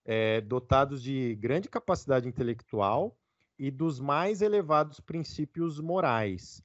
[0.06, 3.18] é, dotados de grande capacidade intelectual
[3.58, 6.62] e dos mais elevados princípios morais,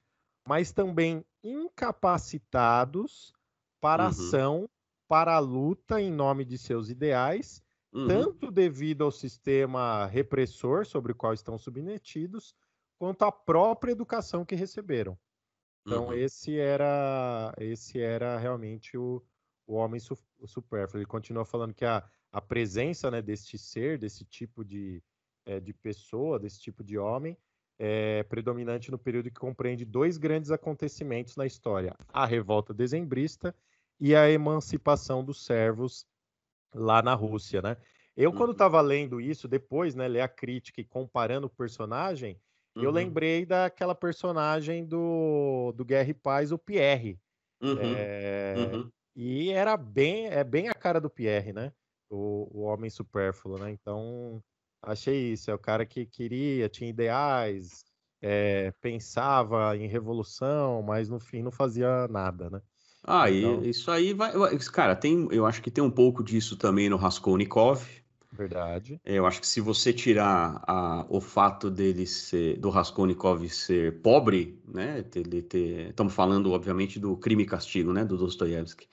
[0.47, 3.33] mas também incapacitados
[3.81, 4.09] para uhum.
[4.09, 4.69] ação,
[5.07, 8.07] para a luta em nome de seus ideais, uhum.
[8.07, 12.55] tanto devido ao sistema repressor sobre o qual estão submetidos,
[12.99, 15.17] quanto à própria educação que receberam.
[15.85, 16.13] Então uhum.
[16.13, 19.19] esse era esse era realmente o,
[19.65, 20.99] o homem su, o supérfluo.
[20.99, 25.03] Ele continua falando que a, a presença né, deste ser, desse tipo de,
[25.45, 27.37] é, de pessoa, desse tipo de homem,
[27.77, 33.55] é predominante no período que compreende dois grandes acontecimentos na história: a revolta dezembrista
[33.99, 36.05] e a emancipação dos servos
[36.73, 37.77] lá na Rússia, né?
[38.15, 38.87] Eu, quando estava uhum.
[38.87, 42.39] lendo isso, depois, né, ler a crítica e comparando o personagem,
[42.75, 42.83] Uhum.
[42.83, 47.19] Eu lembrei daquela personagem do, do Guerra e Paz, o Pierre.
[47.61, 47.95] Uhum.
[47.97, 48.55] É.
[49.15, 51.73] E era bem, é bem a cara do Pierre, né?
[52.11, 53.71] O, o homem supérfluo, né?
[53.71, 54.43] Então,
[54.81, 55.49] achei isso.
[55.49, 57.85] É o cara que queria, tinha ideais,
[58.21, 62.61] é, pensava em revolução, mas no fim não fazia nada, né?
[63.03, 63.63] Ah, então...
[63.63, 64.31] e isso aí vai.
[64.71, 67.83] Cara, tem, eu acho que tem um pouco disso também no Raskolnikov,
[68.31, 68.99] Verdade.
[69.03, 74.01] É, eu acho que se você tirar a, o fato dele ser, do Raskolnikov ser
[74.01, 78.87] pobre, né, ele ter, estamos falando obviamente do Crime e Castigo, né, do Dostoiévski,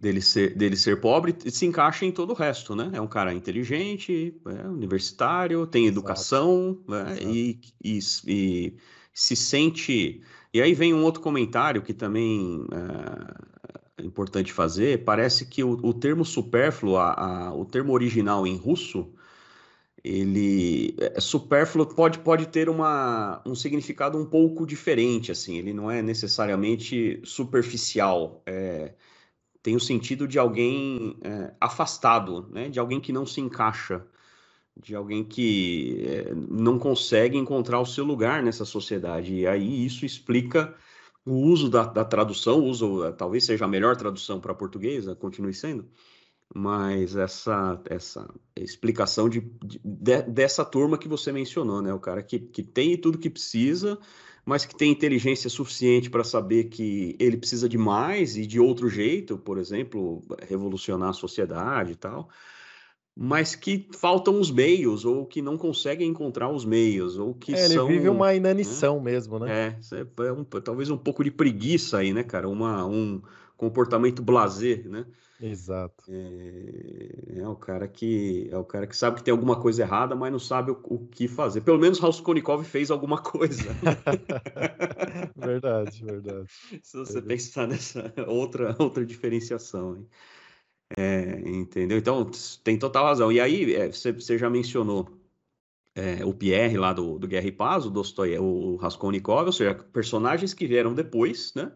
[0.00, 2.90] dele ser, dele ser pobre, se encaixa em todo o resto, né?
[2.94, 8.76] É um cara inteligente, é, universitário, tem educação, né, e, e, e,
[9.12, 10.22] se sente.
[10.52, 15.92] E aí vem um outro comentário que também é, importante fazer, parece que o, o
[15.92, 19.12] termo supérfluo, a, a, o termo original em russo,
[20.02, 25.90] ele é, supérfluo pode, pode ter uma, um significado um pouco diferente, assim, ele não
[25.90, 28.94] é necessariamente superficial, é,
[29.62, 34.04] tem o sentido de alguém é, afastado, né, de alguém que não se encaixa,
[34.76, 40.06] de alguém que é, não consegue encontrar o seu lugar nessa sociedade, e aí isso
[40.06, 40.74] explica
[41.26, 45.14] o uso da, da tradução, uso, eh, talvez seja a melhor tradução para português, né,
[45.14, 45.86] continue sendo,
[46.54, 51.94] mas essa, essa explicação de, de, dessa turma que você mencionou, né?
[51.94, 53.98] O cara que, que tem tudo que precisa,
[54.50, 58.88] mas que tem inteligência suficiente para saber que ele precisa de mais e de outro
[58.88, 62.28] jeito, por exemplo, revolucionar a sociedade e tal
[63.22, 67.68] mas que faltam os meios, ou que não conseguem encontrar os meios, ou que é,
[67.68, 67.86] são...
[67.86, 68.36] Ele vive uma né?
[68.36, 69.10] inanição né?
[69.10, 69.76] mesmo, né?
[69.92, 72.48] É, é um, talvez um pouco de preguiça aí, né, cara?
[72.48, 73.20] Uma, um
[73.58, 75.04] comportamento blazer, né?
[75.42, 76.04] Exato.
[76.08, 80.14] É, é, o cara que é o cara que sabe que tem alguma coisa errada,
[80.14, 81.62] mas não sabe o, o que fazer.
[81.62, 83.64] Pelo menos Raskolnikov fez alguma coisa.
[85.34, 86.46] verdade, verdade.
[86.82, 90.06] Se você é pensar nessa outra outra diferenciação, hein?
[90.96, 91.98] É, entendeu?
[91.98, 92.28] Então,
[92.64, 93.30] tem total razão.
[93.30, 95.08] E aí, é, você, você já mencionou
[95.94, 99.74] é, o Pierre lá do, do Guerra e Paz, o Dostoiévski, o Raskolnikov, ou seja,
[99.74, 101.72] personagens que vieram depois, né?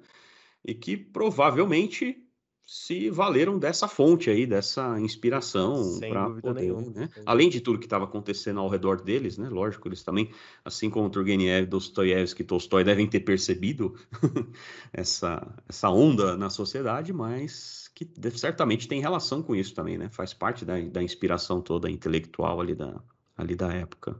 [0.65, 2.24] E que provavelmente
[2.67, 7.11] se valeram dessa fonte aí, dessa inspiração para poder, nenhuma, né?
[7.27, 9.49] Além de tudo que estava acontecendo ao redor deles, né?
[9.51, 10.31] Lógico, eles também,
[10.65, 13.95] assim como Turgenev, Dostoiévski e Tolstói, devem ter percebido
[14.93, 20.09] essa, essa onda na sociedade, mas que certamente tem relação com isso também, né?
[20.11, 23.01] Faz parte da, da inspiração toda intelectual ali da,
[23.37, 24.19] ali da época.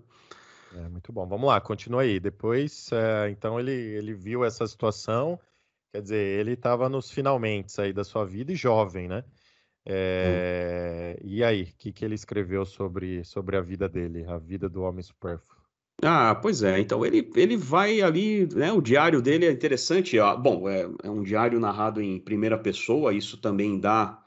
[0.75, 1.27] É, muito bom.
[1.27, 2.21] Vamos lá, continua aí.
[2.21, 5.39] Depois, é, então, ele, ele viu essa situação,
[5.95, 9.23] quer dizer, ele estava nos finalmente aí da sua vida e jovem, né?
[9.87, 11.29] É, hum.
[11.29, 14.83] E aí, o que, que ele escreveu sobre, sobre a vida dele, a vida do
[14.83, 15.57] homem supérfluo?
[16.03, 16.81] Ah, pois é.
[16.81, 18.73] Então ele, ele vai ali, né?
[18.73, 20.19] O diário dele é interessante.
[20.19, 20.37] Ó.
[20.37, 23.15] Bom, é, é um diário narrado em primeira pessoa.
[23.15, 24.21] Isso também dá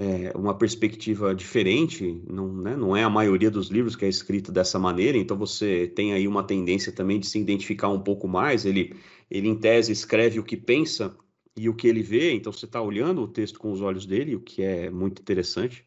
[0.00, 2.22] é, uma perspectiva diferente.
[2.30, 5.18] Não, né, não é a maioria dos livros que é escrito dessa maneira.
[5.18, 8.64] Então você tem aí uma tendência também de se identificar um pouco mais.
[8.64, 8.94] Ele,
[9.28, 11.16] ele em tese escreve o que pensa
[11.56, 12.32] e o que ele vê.
[12.32, 15.84] Então você está olhando o texto com os olhos dele, o que é muito interessante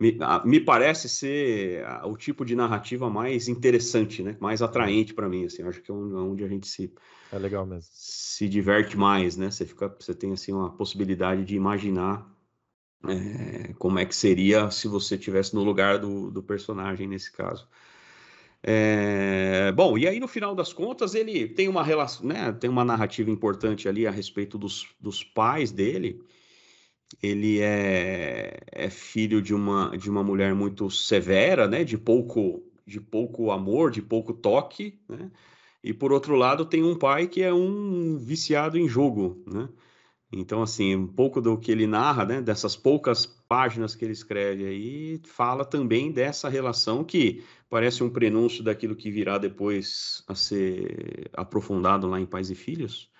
[0.00, 4.34] me, me parece ser o tipo de narrativa mais interessante, né?
[4.40, 5.62] Mais atraente para mim, assim.
[5.62, 6.90] Acho que é onde a gente se
[7.30, 7.90] é legal mesmo.
[7.92, 9.50] Se diverte mais, né?
[9.50, 12.26] Você fica, você tem assim uma possibilidade de imaginar
[13.06, 17.66] é, como é que seria se você tivesse no lugar do, do personagem nesse caso.
[18.62, 22.52] É, bom, e aí no final das contas ele tem uma relação, né?
[22.52, 26.20] Tem uma narrativa importante ali a respeito dos, dos pais dele
[27.22, 31.82] ele é, é filho de uma, de uma mulher muito severa, né?
[31.82, 35.30] De pouco, de pouco amor, de pouco toque, né?
[35.82, 39.68] E por outro lado tem um pai que é um viciado em jogo, né?
[40.32, 44.64] Então, assim, um pouco do que ele narra, né, dessas poucas páginas que ele escreve
[44.64, 51.28] aí, fala também dessa relação que parece um prenúncio daquilo que virá depois a ser
[51.32, 53.10] aprofundado lá em Pais e Filhos,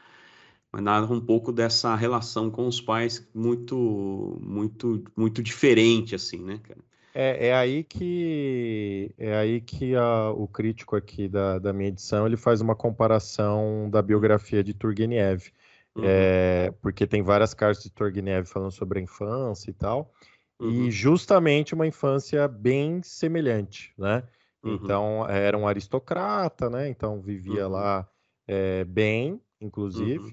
[0.72, 6.60] mas narra um pouco dessa relação com os pais muito, muito, muito diferente, assim, né,
[6.62, 6.80] cara?
[7.12, 12.24] É, é aí que é aí que a, o crítico aqui da, da minha edição
[12.24, 15.50] ele faz uma comparação da biografia de Turgenev,
[15.96, 16.02] uhum.
[16.04, 20.12] é, porque tem várias cartas de Turgenev falando sobre a infância e tal,
[20.60, 20.70] uhum.
[20.70, 24.22] e justamente uma infância bem semelhante, né?
[24.62, 24.74] Uhum.
[24.74, 26.88] Então era um aristocrata, né?
[26.88, 27.72] Então vivia uhum.
[27.72, 28.08] lá
[28.46, 30.18] é, bem, inclusive.
[30.18, 30.32] Uhum.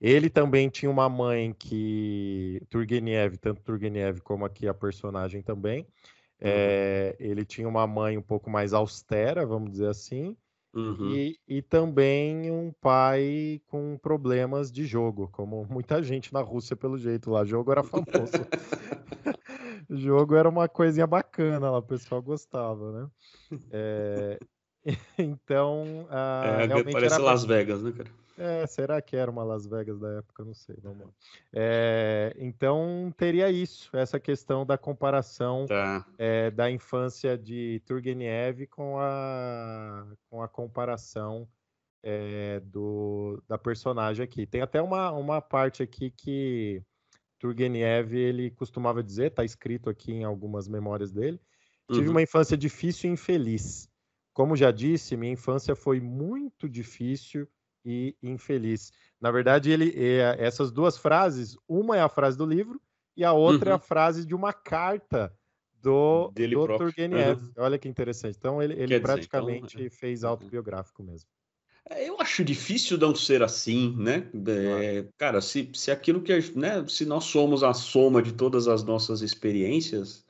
[0.00, 2.60] Ele também tinha uma mãe que.
[2.68, 5.80] Turgenev, tanto Turgenev como aqui a personagem também.
[5.80, 5.86] Uhum.
[6.40, 10.36] É, ele tinha uma mãe um pouco mais austera, vamos dizer assim.
[10.76, 11.10] Uhum.
[11.10, 16.98] E, e também um pai com problemas de jogo, como muita gente na Rússia, pelo
[16.98, 17.40] jeito lá.
[17.40, 18.06] O jogo era famoso.
[19.88, 23.08] o jogo era uma coisinha bacana lá, o pessoal gostava, né?
[23.72, 24.38] É,
[25.18, 26.06] então.
[26.08, 27.24] Uh, é, parece era...
[27.24, 28.10] Las Vegas, né, cara?
[28.38, 30.44] É, será que era uma Las Vegas da época?
[30.44, 30.76] Não sei.
[30.82, 31.12] Vamos lá.
[31.54, 36.06] É, então, teria isso, essa questão da comparação tá.
[36.18, 41.48] é, da infância de Turgenev com a, com a comparação
[42.02, 44.46] é, do, da personagem aqui.
[44.46, 46.82] Tem até uma, uma parte aqui que
[47.38, 51.40] Turgenev ele costumava dizer, está escrito aqui em algumas memórias dele,
[51.90, 52.12] tive uhum.
[52.12, 53.88] uma infância difícil e infeliz.
[54.34, 57.48] Como já disse, minha infância foi muito difícil
[57.86, 58.92] e infeliz.
[59.20, 62.80] Na verdade, ele é, essas duas frases, uma é a frase do livro
[63.16, 63.70] e a outra uhum.
[63.70, 63.86] é a uhum.
[63.86, 65.32] frase de uma carta
[65.80, 67.40] do, Dele do Turgenev.
[67.40, 67.52] Uhum.
[67.58, 68.36] Olha que interessante.
[68.36, 70.30] Então, ele, ele praticamente dizer, então, fez uhum.
[70.30, 71.30] autobiográfico mesmo.
[71.88, 74.28] É, eu acho difícil não ser assim, né?
[74.48, 78.82] É, cara, se, se aquilo que, né, se nós somos a soma de todas as
[78.82, 80.25] nossas experiências,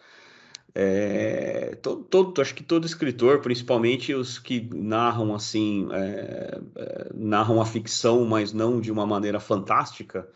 [0.78, 7.62] é, todo, todo, acho que todo escritor, principalmente os que narram assim, é, é, narram
[7.62, 10.28] a ficção, mas não de uma maneira fantástica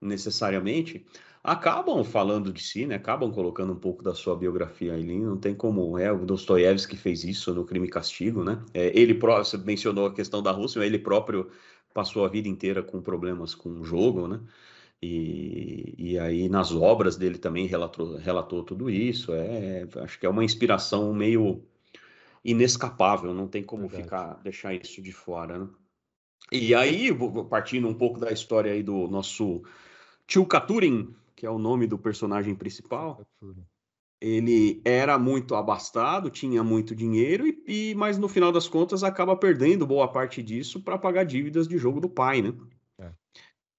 [0.00, 1.04] necessariamente,
[1.44, 2.94] acabam falando de si, né?
[2.94, 5.20] Acabam colocando um pouco da sua biografia ali.
[5.20, 8.64] Não tem como é o Dostoiévski fez isso no Crime e Castigo, né?
[8.72, 11.50] É, ele próprio, você mencionou a questão da Rússia, ele próprio
[11.92, 14.40] passou a vida inteira com problemas com o jogo, né?
[15.02, 19.32] E, e aí nas obras dele também relatou, relatou tudo isso.
[19.34, 21.62] É, acho que é uma inspiração meio
[22.44, 24.04] inescapável, não tem como Verdade.
[24.04, 25.68] ficar deixar isso de fora, né?
[26.50, 27.08] E aí,
[27.48, 29.62] partindo um pouco da história aí do nosso
[30.26, 33.24] tio Katurin, que é o nome do personagem principal,
[34.20, 39.34] ele era muito abastado, tinha muito dinheiro, e, e mas no final das contas acaba
[39.34, 42.52] perdendo boa parte disso para pagar dívidas de jogo do pai, né?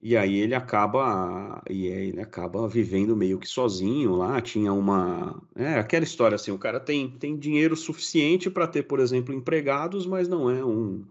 [0.04, 4.38] E aí ele acaba e ele acaba vivendo meio que sozinho lá.
[4.38, 9.00] Tinha uma é aquela história assim, o cara tem, tem dinheiro suficiente para ter, por
[9.00, 11.06] exemplo, empregados, mas não é um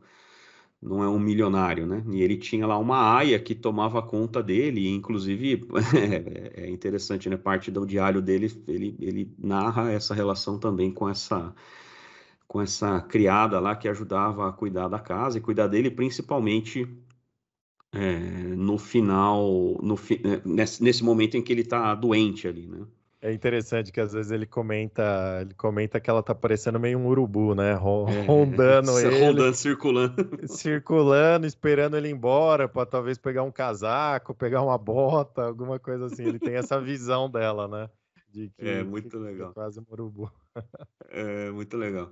[0.79, 2.03] não é um milionário, né?
[2.11, 5.67] E ele tinha lá uma aia que tomava conta dele, e inclusive
[6.55, 7.37] é, é interessante, né?
[7.37, 11.53] Parte do diário dele, ele, ele narra essa relação também com essa
[12.47, 16.87] com essa criada lá que ajudava a cuidar da casa e cuidar dele, principalmente
[17.93, 18.17] é,
[18.55, 22.85] no final, no, é, nesse, nesse, momento em que ele está doente ali, né?
[23.21, 27.07] É interessante que às vezes ele comenta, ele comenta que ela tá parecendo meio um
[27.07, 27.71] urubu, né?
[27.71, 27.75] É,
[28.25, 29.19] rondando ele.
[29.19, 30.13] Rondando, circulando.
[30.45, 36.07] Circulando, esperando ele ir embora para talvez pegar um casaco, pegar uma bota, alguma coisa
[36.07, 36.23] assim.
[36.23, 37.89] Ele tem essa visão dela, né?
[38.29, 39.51] De que, é muito legal.
[39.51, 40.29] É quase um urubu.
[41.09, 42.11] É muito legal.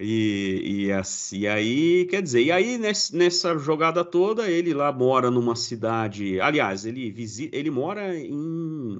[0.00, 5.30] E, e, assim, e aí, quer dizer, e aí nessa jogada toda, ele lá mora
[5.30, 6.40] numa cidade.
[6.40, 8.98] Aliás, ele visita, ele mora em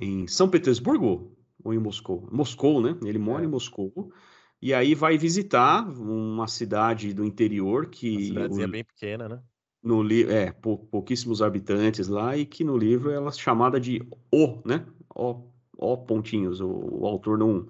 [0.00, 2.28] em São Petersburgo ou em Moscou?
[2.30, 2.96] Moscou, né?
[3.04, 3.46] Ele mora é.
[3.46, 4.12] em Moscou.
[4.60, 8.10] E aí vai visitar uma cidade do interior que.
[8.10, 9.42] Uma cidadezinha o, bem pequena, né?
[9.82, 14.06] No li, é, pou, pouquíssimos habitantes lá, e que no livro ela é chamada de
[14.32, 14.86] O, né?
[15.14, 15.42] O,
[15.76, 16.60] o pontinhos.
[16.60, 17.66] O, o autor não,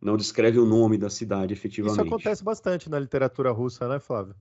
[0.00, 2.00] não descreve o nome da cidade efetivamente.
[2.00, 4.34] Isso acontece bastante na literatura russa, né, Flávio?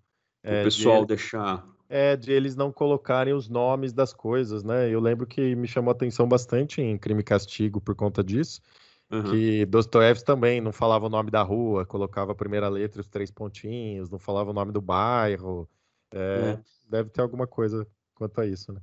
[0.43, 1.07] É, o pessoal de...
[1.07, 4.87] deixar é de eles não colocarem os nomes das coisas, né?
[4.89, 8.61] Eu lembro que me chamou a atenção bastante em Crime e Castigo por conta disso,
[9.11, 9.23] uhum.
[9.23, 13.07] que Dostoiévski também não falava o nome da rua, colocava a primeira letra e os
[13.07, 15.67] três pontinhos, não falava o nome do bairro.
[16.13, 16.59] É, é.
[16.87, 18.81] Deve ter alguma coisa quanto a isso, né?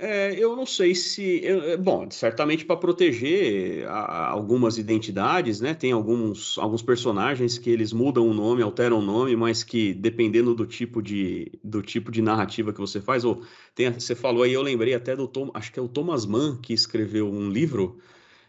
[0.00, 1.40] É, eu não sei se.
[1.42, 5.74] Eu, é, bom, certamente para proteger a, algumas identidades, né?
[5.74, 10.54] Tem alguns, alguns personagens que eles mudam o nome, alteram o nome, mas que dependendo
[10.54, 13.42] do tipo de, do tipo de narrativa que você faz, ou
[13.74, 16.60] tem, você falou aí, eu lembrei até do Tom, acho que é o Thomas Mann
[16.60, 17.98] que escreveu um livro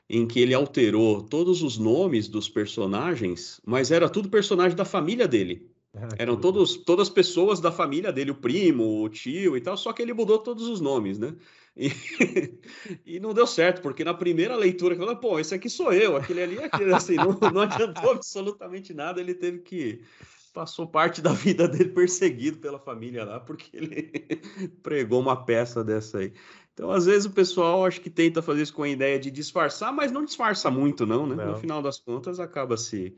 [0.09, 5.27] em que ele alterou todos os nomes dos personagens, mas era tudo personagem da família
[5.27, 5.67] dele.
[5.95, 9.91] Ah, Eram todos, todas pessoas da família dele, o primo, o tio e tal, só
[9.91, 11.35] que ele mudou todos os nomes, né?
[11.75, 11.89] E,
[13.05, 16.15] e não deu certo, porque na primeira leitura, ele falou, pô, esse aqui sou eu,
[16.15, 20.01] aquele ali é aquele, assim, não, não adiantou absolutamente nada, ele teve que.
[20.51, 24.11] Passou parte da vida dele perseguido pela família lá, porque ele
[24.81, 26.33] pregou uma peça dessa aí.
[26.73, 29.93] Então, às vezes, o pessoal acho que tenta fazer isso com a ideia de disfarçar,
[29.93, 31.35] mas não disfarça muito, não, né?
[31.35, 31.51] Não.
[31.51, 33.15] No final das contas, acaba se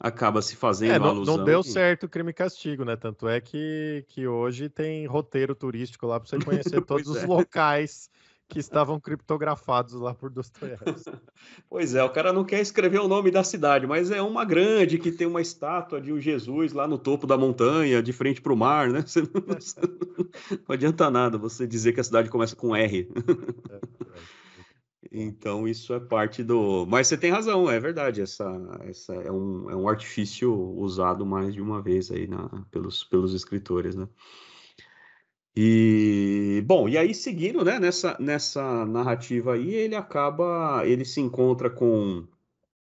[0.00, 1.36] acaba se fazendo é, não, alusão.
[1.36, 2.96] Não deu certo o crime e castigo, né?
[2.96, 7.26] Tanto é que, que hoje tem roteiro turístico lá para você conhecer todos os é.
[7.26, 8.08] locais
[8.48, 11.12] que estavam criptografados lá por Dostoiévski.
[11.70, 14.98] pois é, o cara não quer escrever o nome da cidade, mas é uma grande
[14.98, 18.52] que tem uma estátua de um Jesus lá no topo da montanha, de frente para
[18.52, 19.02] o mar, né?
[19.06, 23.08] Você não, não, adianta nada você dizer que a cidade começa com R.
[23.70, 23.80] É, é.
[25.12, 26.86] Então isso é parte do.
[26.86, 28.20] Mas você tem razão, é verdade.
[28.20, 28.46] Essa,
[28.82, 33.34] essa é, um, é um artifício usado mais de uma vez aí na, pelos, pelos
[33.34, 34.08] escritores, né?
[35.54, 41.68] E bom, e aí seguindo, né, nessa, nessa narrativa aí, ele acaba, ele se encontra
[41.68, 42.24] com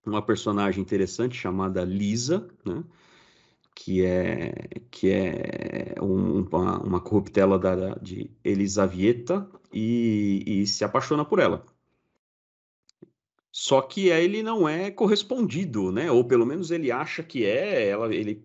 [0.06, 2.84] uma personagem interessante chamada Lisa, né?
[3.76, 4.54] Que é
[4.90, 11.64] que é um, uma, uma corruptela da, de Elisavieta e, e se apaixona por ela.
[13.58, 16.12] Só que ele não é correspondido, né?
[16.12, 18.38] Ou pelo menos ele acha que é, ela, ele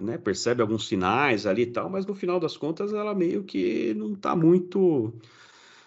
[0.00, 3.92] né, percebe alguns sinais ali e tal, mas no final das contas ela meio que
[3.94, 5.12] não está muito.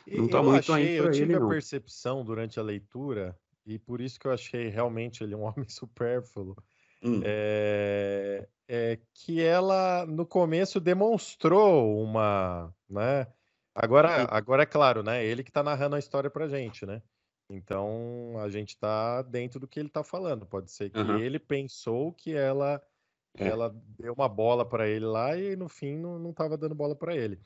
[0.06, 1.48] Não tá eu muito achei, eu tive ele, a não.
[1.48, 3.34] percepção durante a leitura,
[3.66, 6.58] e por isso que eu achei realmente ele um homem supérfluo,
[7.02, 7.22] hum.
[7.24, 13.26] é, é que ela no começo demonstrou uma, né?
[13.74, 15.26] Agora, agora é claro, né?
[15.26, 17.02] Ele que está narrando a história pra gente, né?
[17.50, 20.46] Então a gente está dentro do que ele está falando.
[20.46, 21.20] Pode ser que uhum.
[21.20, 22.82] ele pensou que ela
[23.38, 23.48] é.
[23.48, 27.16] ela deu uma bola para ele lá e no fim não estava dando bola para
[27.16, 27.40] ele.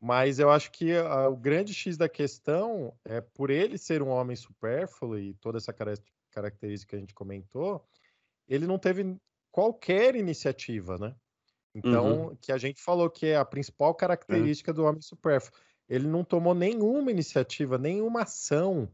[0.00, 4.08] Mas eu acho que a, o grande X da questão é por ele ser um
[4.08, 7.86] homem supérfluo e toda essa característica que a gente comentou,
[8.48, 9.16] ele não teve
[9.50, 11.14] qualquer iniciativa, né?
[11.74, 12.36] Então, uhum.
[12.36, 13.94] que a gente falou que é a principal é.
[13.94, 14.74] característica é.
[14.74, 15.58] do homem supérfluo.
[15.88, 18.88] Ele não tomou nenhuma iniciativa, nenhuma ação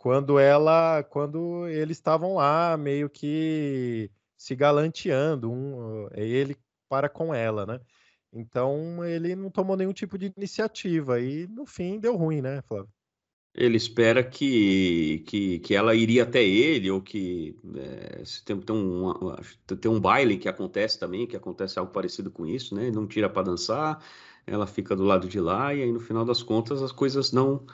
[0.00, 6.56] quando ela, quando eles estavam lá meio que se galanteando, um, ele
[6.88, 7.78] para com ela, né?
[8.32, 12.88] Então ele não tomou nenhum tipo de iniciativa e no fim deu ruim, né, Flávio?
[13.54, 19.12] Ele espera que, que, que ela iria até ele, ou que é, tem, tem, um,
[19.78, 22.84] tem um baile que acontece também, que acontece algo parecido com isso, né?
[22.84, 24.02] Ele não tira para dançar,
[24.46, 27.66] ela fica do lado de lá, e aí no final das contas as coisas não,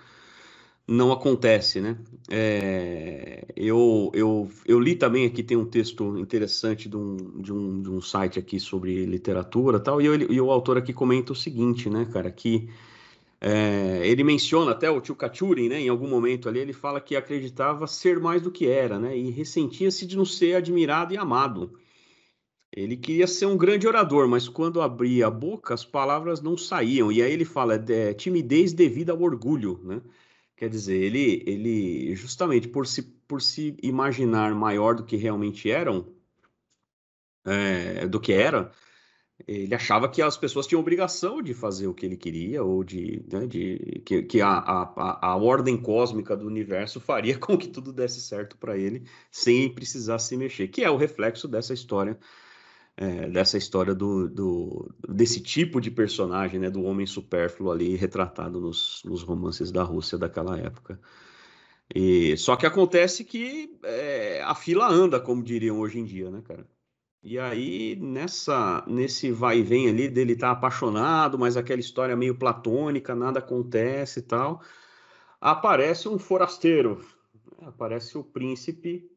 [0.89, 1.99] não acontece, né?
[2.31, 7.83] É, eu, eu, eu li também aqui, tem um texto interessante de um, de um,
[7.83, 11.37] de um site aqui sobre literatura tal, e, eu, e o autor aqui comenta o
[11.37, 12.69] seguinte, né, cara, que
[13.41, 17.17] é, ele menciona até o tio Katurin, né, em algum momento ali, ele fala que
[17.17, 21.79] acreditava ser mais do que era, né, e ressentia-se de não ser admirado e amado.
[22.73, 27.11] Ele queria ser um grande orador, mas quando abria a boca, as palavras não saíam,
[27.11, 30.01] e aí ele fala, é, timidez devido ao orgulho, né?
[30.57, 36.15] Quer dizer, ele, ele justamente por se, por se imaginar maior do que realmente eram,
[37.45, 38.73] é, do que era,
[39.47, 43.23] ele achava que as pessoas tinham obrigação de fazer o que ele queria, ou de,
[43.31, 47.93] né, de que, que a, a, a ordem cósmica do universo faria com que tudo
[47.93, 52.19] desse certo para ele, sem precisar se mexer, que é o reflexo dessa história,
[52.97, 58.61] é, dessa história do, do, desse tipo de personagem, né, do homem supérfluo ali, retratado
[58.61, 60.99] nos, nos romances da Rússia daquela época.
[61.95, 66.43] E, só que acontece que é, a fila anda, como diriam hoje em dia, né,
[66.43, 66.67] cara?
[67.23, 72.17] E aí, nessa, nesse vai e vem ali dele estar tá apaixonado, mas aquela história
[72.17, 74.63] meio platônica, nada acontece e tal,
[75.41, 77.05] aparece um forasteiro,
[77.63, 79.11] aparece o príncipe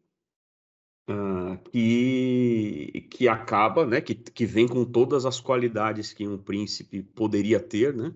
[1.10, 7.01] uh, que, que acaba, né, que, que vem com todas as qualidades que um príncipe
[7.01, 8.14] poderia ter, né?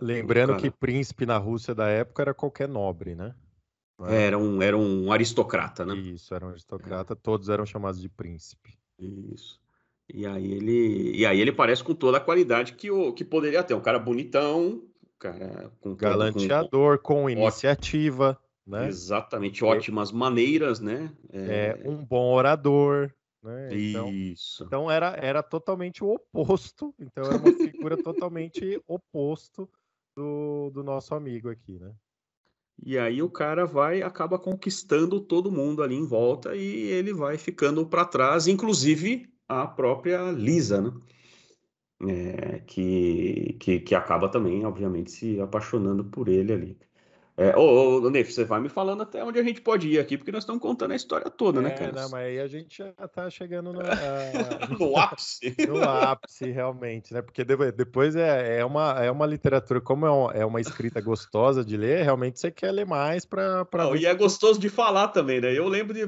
[0.00, 0.60] Lembrando cara...
[0.60, 3.34] que príncipe na Rússia da época era qualquer nobre, né?
[4.08, 5.94] Era um, era um aristocrata, né?
[5.94, 8.76] Isso, era um aristocrata, todos eram chamados de príncipe.
[8.98, 9.60] Isso.
[10.12, 13.62] E aí ele, e aí ele parece com toda a qualidade que o que poderia
[13.62, 14.82] ter, um cara bonitão,
[15.18, 18.88] cara com galanteador, com, com iniciativa, né?
[18.88, 21.12] Exatamente, ótimas maneiras, né?
[21.32, 21.78] É...
[21.84, 23.12] é, um bom orador,
[23.42, 23.68] né?
[23.72, 24.64] Então, Isso.
[24.64, 29.68] Então era era totalmente o oposto, então era uma figura totalmente oposto
[30.16, 31.92] do, do nosso amigo aqui, né?
[32.82, 37.38] E aí o cara vai acaba conquistando todo mundo ali em volta e ele vai
[37.38, 40.92] ficando para trás, inclusive a própria Lisa, né?
[42.06, 46.78] É, que, que, que acaba também, obviamente, se apaixonando por ele ali.
[47.36, 50.16] É, ô, ô, Nef, você vai me falando até onde a gente pode ir aqui,
[50.16, 52.02] porque nós estamos contando a história toda, né, é, né, cara?
[52.02, 53.82] Não, mas aí a gente já tá chegando no, uh,
[54.78, 55.52] no ápice.
[55.66, 57.22] no ápice, realmente, né?
[57.22, 61.64] Porque depois é, é, uma, é uma literatura, como é uma, é uma escrita gostosa
[61.64, 63.64] de ler, realmente você quer ler mais para.
[63.64, 63.96] Pra...
[63.96, 65.52] e é gostoso de falar também, né?
[65.52, 66.06] Eu lembro de,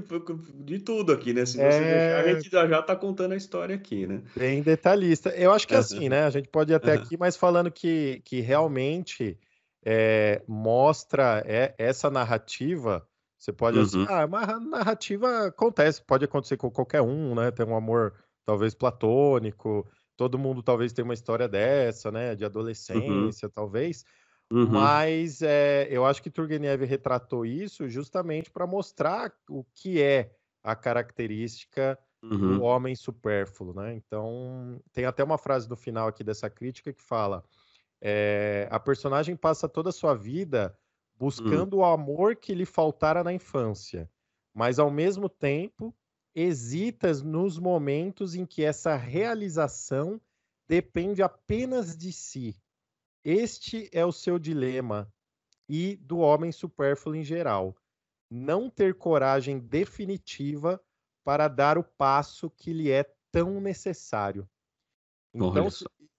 [0.55, 1.45] de tudo aqui, né?
[1.45, 1.71] Se você é...
[1.71, 4.23] deixar, a gente já, já tá contando a história aqui, né?
[4.37, 5.31] Bem detalhista.
[5.31, 6.25] Eu acho que é assim, né?
[6.25, 9.37] A gente pode ir até aqui, mas falando que, que realmente
[9.89, 13.07] é, mostra é, essa narrativa.
[13.39, 14.05] Você pode assim, uhum.
[14.05, 17.53] assim, ah, uma narrativa acontece, pode acontecer com qualquer um, né?
[17.53, 18.13] Tem um amor
[18.45, 22.35] talvez platônico, todo mundo talvez tenha uma história dessa, né?
[22.35, 22.51] De uhum.
[22.51, 23.53] adolescência, uhum.
[23.55, 24.05] talvez.
[24.51, 24.67] Uhum.
[24.67, 30.33] Mas é, eu acho que Turgenev retratou isso justamente para mostrar o que é
[30.65, 32.59] a característica uhum.
[32.59, 33.95] do homem supérfluo, né?
[33.95, 37.45] Então, tem até uma frase no final aqui dessa crítica que fala:
[38.01, 41.17] é, a personagem passa toda a sua vida hum.
[41.19, 41.81] buscando hum.
[41.81, 44.11] o amor que lhe faltara na infância,
[44.55, 45.95] mas ao mesmo tempo
[46.35, 50.21] hesitas nos momentos em que essa realização
[50.69, 52.55] depende apenas de si.
[53.25, 55.13] Este é o seu dilema
[55.69, 57.75] e do homem supérfluo em geral.
[58.31, 60.81] Não ter coragem definitiva
[61.25, 64.49] para dar o passo que lhe é tão necessário.
[65.35, 65.69] Então,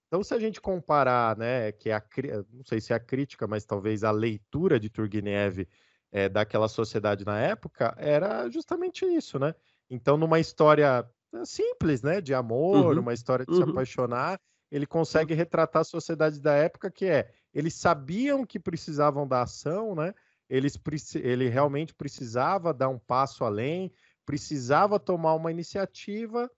[0.08, 2.04] então, se a gente comparar, né, que é a,
[2.52, 5.68] não sei se é a crítica, mas talvez a leitura de Turgenev
[6.12, 9.54] é, daquela sociedade na época, era justamente isso, né?
[9.90, 13.58] Então, numa história eh, simples, né, de amor, uhum, uma história de uhum.
[13.58, 14.40] se apaixonar,
[14.72, 19.94] ele consegue retratar a sociedade da época que é, eles sabiam que precisavam da ação,
[19.94, 20.14] né?
[20.50, 20.80] Eles,
[21.16, 23.92] ele realmente precisava dar um passo além,
[24.26, 26.50] precisava tomar uma iniciativa,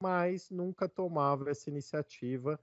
[0.00, 2.58] mas nunca tomava essa iniciativa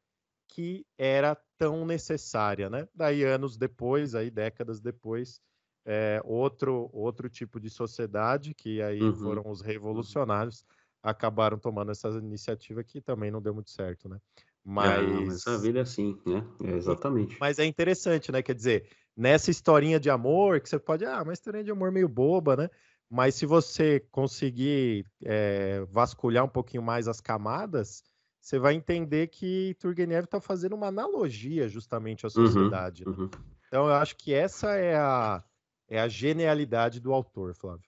[0.52, 2.88] que era tão necessária, né?
[2.94, 5.40] Daí anos depois, aí décadas depois,
[5.86, 9.16] é, outro outro tipo de sociedade que aí uhum.
[9.16, 10.64] foram os revolucionários
[11.02, 14.20] acabaram tomando essa iniciativa que também não deu muito certo, né?
[14.64, 16.46] Mas, é, mas a vida é assim, né?
[16.64, 17.38] É exatamente.
[17.40, 18.44] Mas é interessante, né?
[18.44, 18.88] Quer dizer,
[19.18, 22.70] nessa historinha de amor que você pode, ah, uma historinha de amor meio boba, né?
[23.10, 28.04] Mas se você conseguir é, vasculhar um pouquinho mais as camadas,
[28.42, 33.04] você vai entender que Turgenev está fazendo uma analogia justamente à uhum, sociedade.
[33.06, 33.18] Uhum, né?
[33.20, 33.30] uhum.
[33.68, 35.44] Então eu acho que essa é a,
[35.88, 37.86] é a genialidade do autor, Flávio.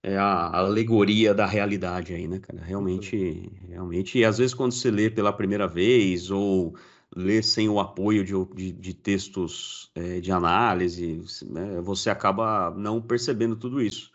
[0.00, 2.62] É a alegoria da realidade aí, né, cara?
[2.62, 4.18] Realmente, realmente.
[4.18, 6.76] E às vezes quando você lê pela primeira vez ou
[7.14, 13.02] lê sem o apoio de, de, de textos é, de análise, né, você acaba não
[13.02, 14.11] percebendo tudo isso.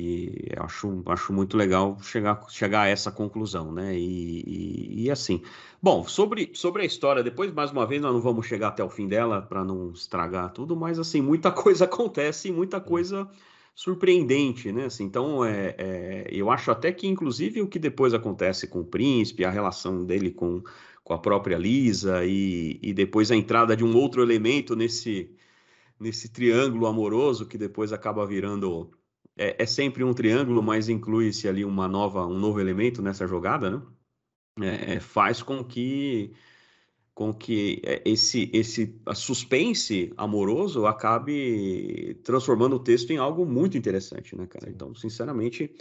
[0.00, 3.98] E acho, acho muito legal chegar, chegar a essa conclusão, né?
[3.98, 5.42] E, e, e, assim.
[5.82, 8.88] Bom, sobre, sobre a história, depois, mais uma vez, nós não vamos chegar até o
[8.88, 13.28] fim dela para não estragar tudo, mas assim, muita coisa acontece e muita coisa
[13.74, 14.84] surpreendente, né?
[14.84, 18.84] Assim, então, é, é, eu acho até que, inclusive, o que depois acontece com o
[18.84, 20.62] príncipe, a relação dele com,
[21.02, 25.28] com a própria Lisa e, e depois a entrada de um outro elemento nesse
[26.00, 28.88] nesse triângulo amoroso que depois acaba virando
[29.38, 33.70] é, é sempre um triângulo, mas inclui-se ali uma nova, um novo elemento nessa jogada,
[33.70, 33.82] né?
[34.60, 36.32] É, é faz com que
[37.14, 44.36] com que é, esse esse suspense amoroso acabe transformando o texto em algo muito interessante,
[44.36, 44.68] né, cara?
[44.70, 45.72] Então, sinceramente,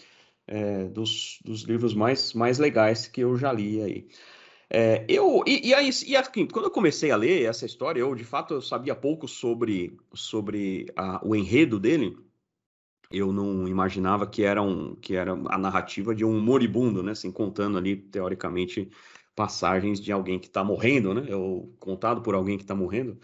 [0.47, 4.07] é, dos, dos livros mais mais legais que eu já li aí.
[4.69, 8.13] É, eu e, e, aí, e assim, quando eu comecei a ler essa história, eu
[8.15, 12.17] de fato eu sabia pouco sobre sobre a, o enredo dele
[13.11, 17.11] eu não imaginava que era, um, que era a narrativa de um moribundo, né?
[17.11, 18.89] Assim, contando ali, teoricamente,
[19.35, 21.35] passagens de alguém que está morrendo, né?
[21.35, 23.17] Ou contado por alguém que está morrendo.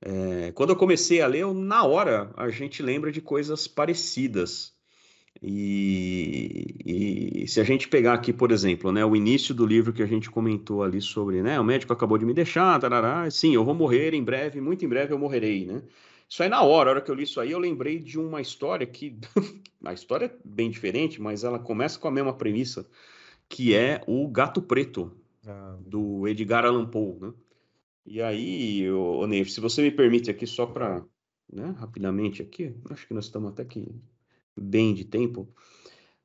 [0.00, 4.76] É, quando eu comecei a ler, eu, na hora a gente lembra de coisas parecidas.
[5.42, 10.02] E, e, se a gente pegar aqui, por exemplo, né, o início do livro que
[10.02, 13.64] a gente comentou ali sobre, né, o médico acabou de me deixar, tarará, sim, eu
[13.64, 15.82] vou morrer em breve, muito em breve eu morrerei, né?
[16.28, 18.40] Isso aí na hora, a hora que eu li isso aí, eu lembrei de uma
[18.40, 19.18] história que.
[19.84, 22.86] a história é bem diferente, mas ela começa com a mesma premissa,
[23.48, 25.16] que é o Gato Preto,
[25.46, 25.76] ah.
[25.80, 27.32] do Edgar Allan Poe, né?
[28.04, 31.04] E aí, ô, Ney, se você me permite aqui, só para,
[31.52, 33.86] né, rapidamente aqui, acho que nós estamos até aqui
[34.56, 35.48] bem de tempo.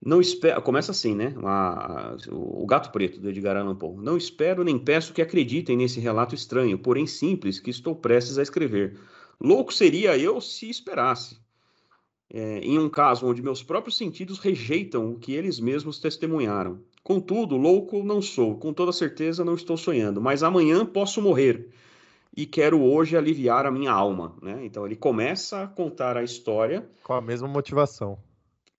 [0.06, 1.34] Não espero, começa assim, né?
[1.44, 3.96] A, a, o Gato Preto do Edgar Allan Poe.
[4.04, 8.44] Não espero nem peço que acreditem nesse relato estranho, porém simples, que estou prestes a
[8.44, 9.00] escrever.
[9.40, 11.42] Louco seria eu se esperasse.
[12.32, 16.80] É, em um caso onde meus próprios sentidos rejeitam o que eles mesmos testemunharam.
[17.04, 21.70] Contudo, louco não sou, com toda certeza não estou sonhando, mas amanhã posso morrer
[22.36, 24.36] e quero hoje aliviar a minha alma.
[24.42, 24.66] Né?
[24.66, 26.88] Então ele começa a contar a história.
[27.04, 28.18] Com a mesma motivação.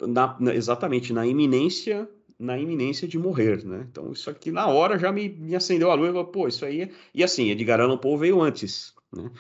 [0.01, 3.87] Na, na, exatamente, na iminência na iminência de morrer, né?
[3.89, 6.83] Então isso aqui na hora já me, me acendeu a luz, pô, isso aí...
[6.83, 6.91] É...
[7.15, 9.31] E assim, Edgar Allan Poe veio antes, né?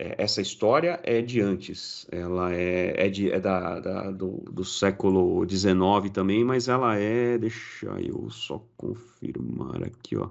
[0.00, 4.64] É, essa história é de antes, ela é, é, de, é da, da do, do,
[4.64, 10.30] século XIX também, mas ela é, deixa eu só confirmar aqui, ó,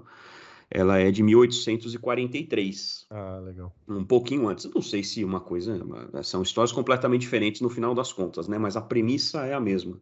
[0.70, 3.08] ela é de 1843.
[3.10, 3.76] Ah, legal.
[3.86, 5.78] Um pouquinho antes, não sei se uma coisa,
[6.22, 10.00] são histórias completamente diferentes no final das contas, né, mas a premissa é a mesma.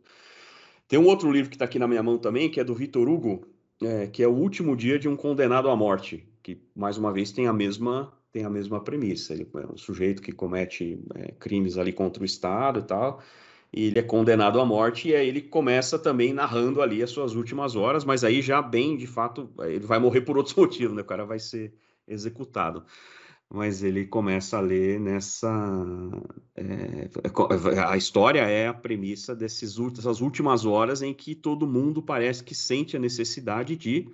[0.87, 3.09] Tem um outro livro que está aqui na minha mão também, que é do Vitor
[3.09, 3.45] Hugo,
[3.83, 7.33] é, que é O Último Dia de um Condenado à Morte, que, mais uma vez,
[7.33, 9.33] tem a mesma tem a mesma premissa.
[9.33, 13.23] Ele é um sujeito que comete é, crimes ali contra o Estado e tal,
[13.73, 17.35] e ele é condenado à morte, e aí ele começa também narrando ali as suas
[17.35, 21.01] últimas horas, mas aí já bem, de fato, ele vai morrer por outros motivos, né?
[21.01, 21.73] O cara vai ser
[22.07, 22.85] executado.
[23.49, 25.49] Mas ele começa a ler nessa.
[26.55, 27.09] É,
[27.89, 32.55] a história é a premissa desses, dessas últimas horas em que todo mundo parece que
[32.55, 34.11] sente a necessidade de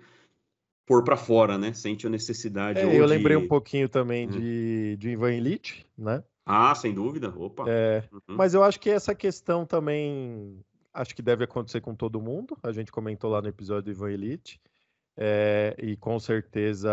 [0.93, 1.73] pôr para fora, né?
[1.73, 2.79] Sente a necessidade.
[2.79, 3.13] É, eu de...
[3.13, 4.33] lembrei um pouquinho também uhum.
[4.33, 6.23] de, de Ivan Elite, né?
[6.45, 7.33] Ah, sem dúvida.
[7.35, 7.65] Opa.
[7.67, 8.37] É, uhum.
[8.37, 10.63] Mas eu acho que essa questão também
[10.93, 12.59] acho que deve acontecer com todo mundo.
[12.63, 14.61] A gente comentou lá no episódio do Ivan Elite.
[15.17, 16.91] É, e com certeza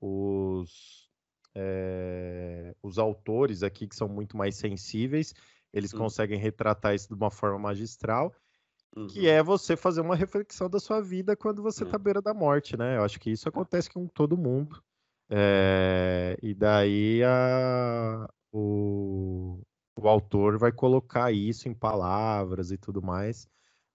[0.00, 1.08] os,
[1.54, 5.32] é, os autores aqui, que são muito mais sensíveis,
[5.72, 6.00] eles uhum.
[6.00, 8.34] conseguem retratar isso de uma forma magistral.
[8.94, 9.06] Uhum.
[9.06, 12.00] Que é você fazer uma reflexão da sua vida quando você está é.
[12.00, 12.96] à beira da morte, né?
[12.96, 14.82] Eu acho que isso acontece com todo mundo.
[15.28, 19.60] É, e daí a, o,
[19.96, 23.48] o autor vai colocar isso em palavras e tudo mais,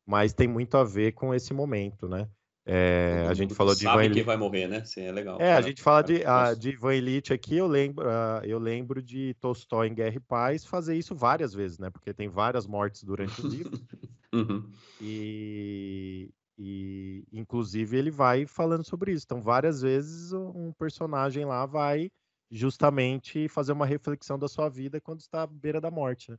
[0.06, 2.28] mas tem muito a ver com esse momento, né?
[2.64, 4.22] É, a gente falou de Ivan Elite.
[4.22, 4.84] vai morrer, né?
[4.86, 5.42] Sim, é legal.
[5.42, 9.02] É, a gente fala de, a, de Ivan Elite aqui, eu lembro, uh, eu lembro
[9.02, 11.90] de Tolstói em Guerra e Paz fazer isso várias vezes, né?
[11.90, 13.72] Porque tem várias mortes durante o livro.
[14.34, 14.70] uhum.
[15.00, 19.26] e, e, inclusive, ele vai falando sobre isso.
[19.26, 22.12] Então, várias vezes um personagem lá vai
[22.50, 26.38] justamente fazer uma reflexão da sua vida quando está à beira da morte, né?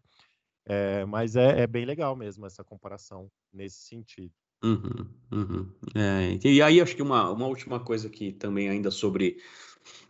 [0.65, 4.33] É, mas é, é bem legal mesmo essa comparação nesse sentido.
[4.63, 5.69] Uhum, uhum.
[5.95, 9.39] É, e aí acho que uma, uma última coisa que também ainda sobre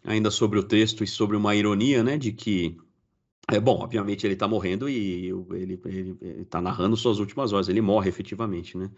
[0.04, 2.76] ainda sobre o texto e sobre uma ironia, né, de que
[3.56, 7.68] é bom, obviamente ele está morrendo e ele, ele, ele tá narrando suas últimas horas,
[7.68, 8.90] ele morre efetivamente, né?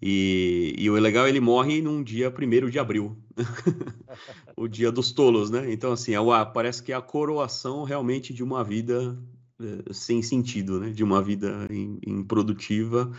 [0.00, 3.16] E, e o legal, ele morre num dia 1 de abril,
[4.56, 5.72] o dia dos tolos, né?
[5.72, 9.18] Então, assim, é uma, parece que é a coroação realmente de uma vida
[9.58, 10.90] é, sem sentido, né?
[10.90, 11.66] De uma vida
[12.06, 13.10] improdutiva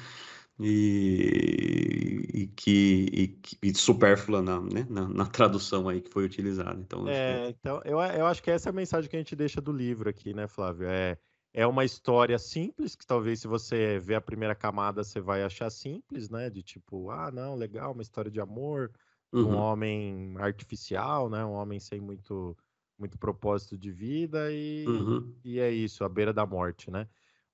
[0.59, 6.79] e, e que e, e supérflua na, né, na, na, tradução aí que foi utilizada.
[6.79, 7.57] Então, é, que...
[7.59, 10.09] então eu, eu acho que essa é a mensagem que a gente deixa do livro
[10.09, 10.87] aqui, né, Flávio?
[10.87, 11.17] É,
[11.53, 15.69] é uma história simples, que talvez se você ver a primeira camada você vai achar
[15.69, 16.49] simples, né?
[16.49, 18.91] De tipo, ah, não, legal, uma história de amor,
[19.31, 19.51] uhum.
[19.51, 21.45] um homem artificial, né?
[21.45, 22.57] Um homem sem muito
[22.99, 25.31] muito propósito de vida e, uhum.
[25.43, 27.07] e é isso, à beira da morte, né?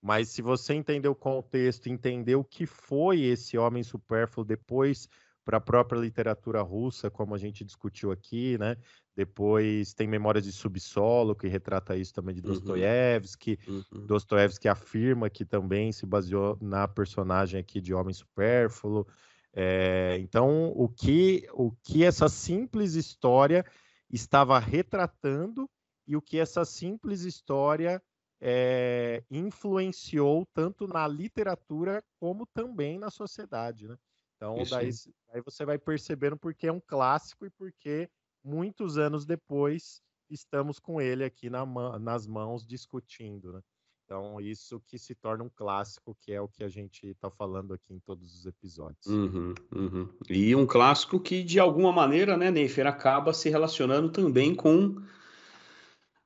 [0.03, 5.07] Mas se você entender o contexto, entender o que foi esse homem supérfluo depois
[5.45, 8.75] para a própria literatura russa, como a gente discutiu aqui, né?
[9.15, 12.47] Depois tem Memórias de Subsolo, que retrata isso também de uhum.
[12.47, 13.57] Dostoiévski.
[13.65, 14.05] Uhum.
[14.05, 19.07] Dostoiévski afirma que também se baseou na personagem aqui de Homem Supérfluo.
[19.53, 23.65] É, então, o que, o que essa simples história
[24.09, 25.69] estava retratando
[26.05, 28.01] e o que essa simples história
[28.45, 33.97] é, influenciou tanto na literatura como também na sociedade, né?
[34.35, 34.89] Então, daí,
[35.31, 38.09] daí, você vai percebendo porque é um clássico e porque
[38.43, 41.65] muitos anos depois estamos com ele aqui na,
[41.97, 43.61] nas mãos discutindo, né?
[44.03, 47.73] Então, isso que se torna um clássico, que é o que a gente está falando
[47.73, 49.05] aqui em todos os episódios.
[49.05, 50.09] Uhum, uhum.
[50.29, 55.01] E um clássico que, de alguma maneira, né, Neifer, acaba se relacionando também com,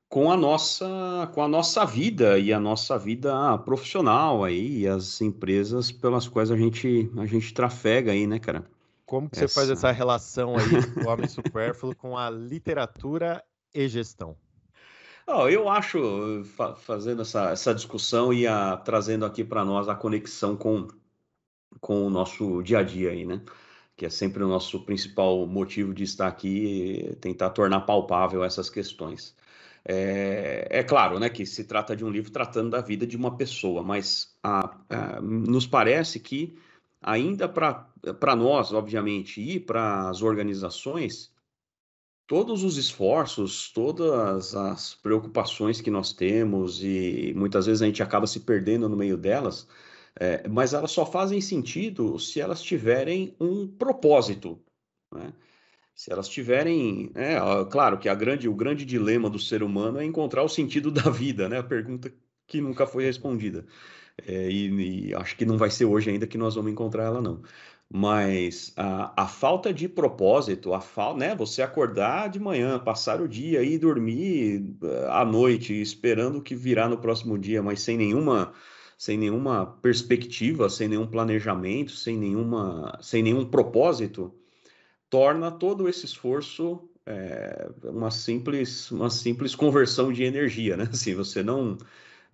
[0.09, 5.21] com, a nossa, com a nossa vida e a nossa vida profissional aí, e as
[5.21, 8.65] empresas pelas quais a gente, a gente trafega aí, né, cara?
[9.05, 9.47] Como que essa...
[9.47, 13.43] você faz essa relação aí do Homem Supérfluo com a literatura
[13.73, 14.35] e gestão?
[15.25, 16.43] Oh, eu acho,
[16.77, 20.87] fazendo essa, essa discussão e a, trazendo aqui para nós a conexão com,
[21.81, 23.41] com o nosso dia a dia aí, né?
[23.97, 29.35] Que é sempre o nosso principal motivo de estar aqui, tentar tornar palpável essas questões.
[29.89, 33.37] É, é, claro, né, que se trata de um livro tratando da vida de uma
[33.37, 36.57] pessoa, mas a, a, nos parece que
[37.01, 41.31] ainda para nós, obviamente, e para as organizações,
[42.27, 48.27] todos os esforços, todas as preocupações que nós temos, e muitas vezes a gente acaba
[48.27, 49.69] se perdendo no meio delas,
[50.19, 54.59] é, mas elas só fazem sentido se elas tiverem um propósito.
[55.13, 55.31] Né?
[55.97, 57.11] Se elas tiverem.
[57.15, 57.37] É,
[57.69, 61.09] claro que a grande, o grande dilema do ser humano é encontrar o sentido da
[61.09, 61.57] vida, né?
[61.59, 62.13] A pergunta
[62.47, 63.65] que nunca foi respondida.
[64.25, 67.21] É, e, e acho que não vai ser hoje ainda que nós vamos encontrar ela,
[67.21, 67.41] não
[67.89, 73.27] mas a, a falta de propósito, a fa, né, você acordar de manhã, passar o
[73.27, 78.53] dia e dormir eh, à noite, esperando que virá no próximo dia, mas sem nenhuma
[78.97, 84.33] sem nenhuma perspectiva, sem nenhum planejamento, sem nenhuma sem nenhum propósito,
[85.09, 90.87] torna todo esse esforço é, uma simples uma simples conversão de energia, né?
[90.91, 91.77] Assim, você não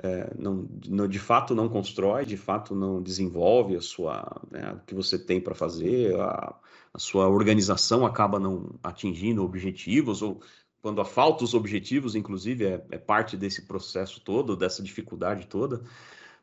[0.02, 4.80] é, não, não, de fato não constrói, de fato não desenvolve a sua, né, o
[4.86, 6.56] que você tem para fazer, a,
[6.94, 10.42] a, sua organização acaba não atingindo objetivos, ou
[10.82, 15.84] quando há falta os objetivos, inclusive, é, é parte desse processo todo, dessa dificuldade toda,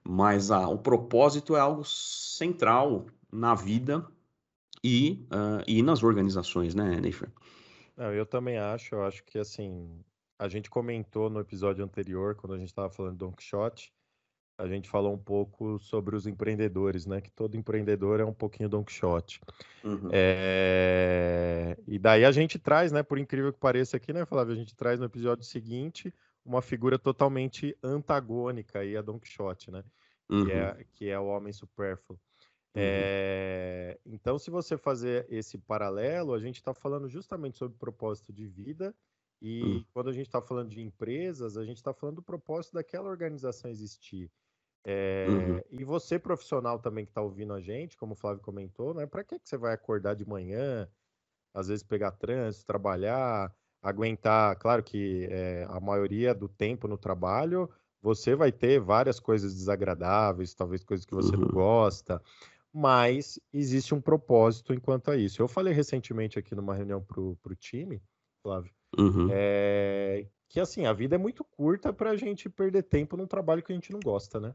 [0.04, 4.06] mas o propósito é algo central na vida
[4.82, 7.30] e, uh, e nas organizações, né, Neifer?
[8.14, 10.02] eu também acho, eu acho que assim,
[10.38, 13.92] a gente comentou no episódio anterior, quando a gente estava falando de Don Quixote,
[14.60, 17.20] a gente falou um pouco sobre os empreendedores, né?
[17.20, 19.40] Que todo empreendedor é um pouquinho Don Quixote.
[19.82, 20.10] Uhum.
[20.12, 21.78] É...
[21.86, 23.02] E daí a gente traz, né?
[23.02, 24.52] Por incrível que pareça aqui, né, Flávio?
[24.52, 26.12] A gente traz no episódio seguinte
[26.44, 29.82] uma figura totalmente antagônica aí a Don Quixote, né?
[30.28, 30.44] Uhum.
[30.44, 32.18] Que, é, que é o homem supérfluo.
[32.74, 32.82] Uhum.
[32.82, 33.98] É...
[34.06, 38.94] Então, se você fazer esse paralelo, a gente está falando justamente sobre propósito de vida
[39.42, 39.84] e hum.
[39.92, 43.70] quando a gente está falando de empresas, a gente está falando do propósito daquela organização
[43.70, 44.30] existir.
[44.84, 45.60] É, uhum.
[45.70, 49.06] E você, profissional também que está ouvindo a gente, como o Flávio comentou, né?
[49.06, 50.88] Para que, que você vai acordar de manhã,
[51.54, 54.56] às vezes pegar trânsito, trabalhar, aguentar?
[54.56, 57.68] Claro que é, a maioria do tempo no trabalho
[58.02, 61.42] você vai ter várias coisas desagradáveis, talvez coisas que você uhum.
[61.42, 62.22] não gosta,
[62.72, 65.42] mas existe um propósito enquanto a isso.
[65.42, 68.02] Eu falei recentemente aqui numa reunião para o time,
[68.42, 69.28] Flávio, Uhum.
[69.30, 73.62] É, que assim, a vida é muito curta para a gente perder tempo num trabalho
[73.62, 74.54] que a gente não gosta, né?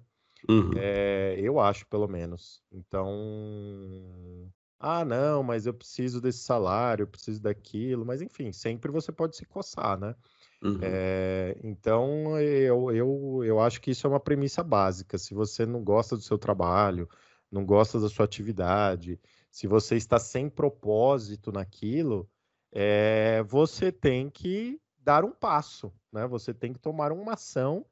[0.49, 0.71] Uhum.
[0.75, 2.61] É, eu acho, pelo menos.
[2.71, 9.11] Então, ah, não, mas eu preciso desse salário, eu preciso daquilo, mas enfim, sempre você
[9.11, 10.13] pode se coçar, né?
[10.61, 10.79] Uhum.
[10.81, 15.17] É, então, eu, eu, eu acho que isso é uma premissa básica.
[15.17, 17.09] Se você não gosta do seu trabalho,
[17.51, 19.19] não gosta da sua atividade,
[19.49, 22.29] se você está sem propósito naquilo,
[22.71, 26.27] é, você tem que dar um passo, né?
[26.27, 27.85] Você tem que tomar uma ação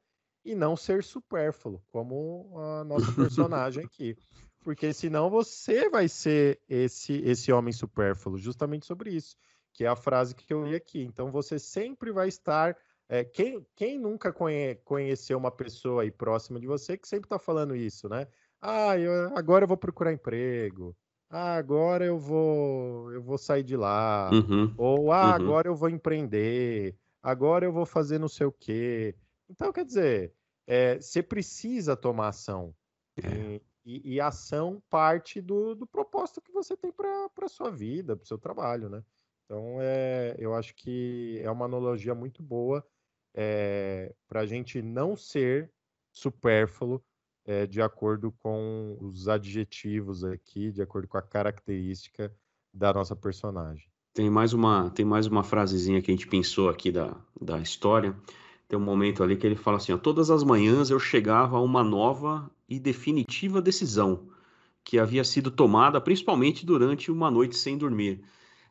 [0.44, 4.16] e não ser supérfluo, como a nossa personagem aqui.
[4.62, 9.36] Porque senão você vai ser esse, esse homem supérfluo, justamente sobre isso,
[9.72, 11.02] que é a frase que eu li aqui.
[11.02, 12.76] Então você sempre vai estar.
[13.08, 17.38] É, quem, quem nunca conhe, conheceu uma pessoa aí próxima de você que sempre está
[17.38, 18.26] falando isso, né?
[18.66, 20.96] Ah, eu, agora eu vou procurar emprego
[21.36, 25.32] ah, agora eu vou eu vou sair de lá, uhum, ou ah, uhum.
[25.32, 29.16] agora eu vou empreender, agora eu vou fazer não sei o quê.
[29.50, 30.32] Então, quer dizer,
[30.64, 32.72] é, você precisa tomar ação.
[33.18, 33.60] É.
[33.84, 38.24] E, e, ação parte do, do propósito que você tem para a sua vida, para
[38.24, 39.04] o seu trabalho, né?
[39.44, 42.86] Então, é, eu acho que é uma analogia muito boa
[43.34, 45.70] é, para a gente não ser
[46.12, 47.02] supérfluo
[47.44, 52.32] é, de acordo com os adjetivos aqui, de acordo com a característica
[52.72, 53.86] da nossa personagem.
[54.12, 58.16] Tem mais uma, tem mais uma frasezinha que a gente pensou aqui da, da história.
[58.68, 61.60] Tem um momento ali que ele fala assim: ó, todas as manhãs eu chegava a
[61.60, 64.28] uma nova e definitiva decisão
[64.84, 68.22] que havia sido tomada, principalmente durante uma noite sem dormir.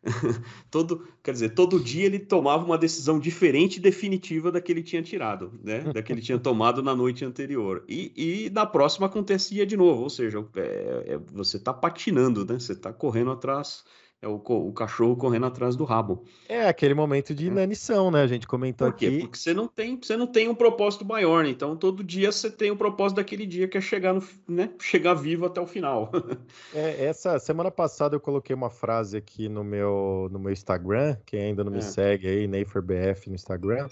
[0.70, 4.84] todo, quer dizer, todo dia ele tomava uma decisão diferente e definitiva da que ele
[4.84, 5.80] tinha tirado, né?
[5.94, 7.84] Da que ele tinha tomado na noite anterior.
[7.88, 12.60] E, e na próxima acontecia de novo, ou seja, é, é, você está patinando, né?
[12.60, 13.84] Você está correndo atrás
[14.24, 16.24] é o, o, cachorro correndo atrás do rabo.
[16.48, 17.48] É aquele momento de é.
[17.48, 18.22] inanição, né?
[18.22, 19.08] A gente comentou Por quê?
[19.08, 19.20] aqui.
[19.20, 21.50] Porque você não tem, você não tem um propósito maior, né?
[21.50, 24.72] Então todo dia você tem o um propósito daquele dia que é chegar no, né?
[24.80, 26.10] Chegar vivo até o final.
[26.74, 31.42] é, essa semana passada eu coloquei uma frase aqui no meu no meu Instagram, quem
[31.42, 31.82] ainda não me é.
[31.82, 33.90] segue aí, NeiferBF no Instagram.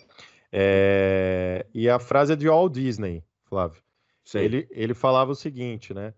[0.49, 3.81] É, e a frase é de Walt Disney, Flávio.
[4.33, 6.13] Ele, ele falava o seguinte, né?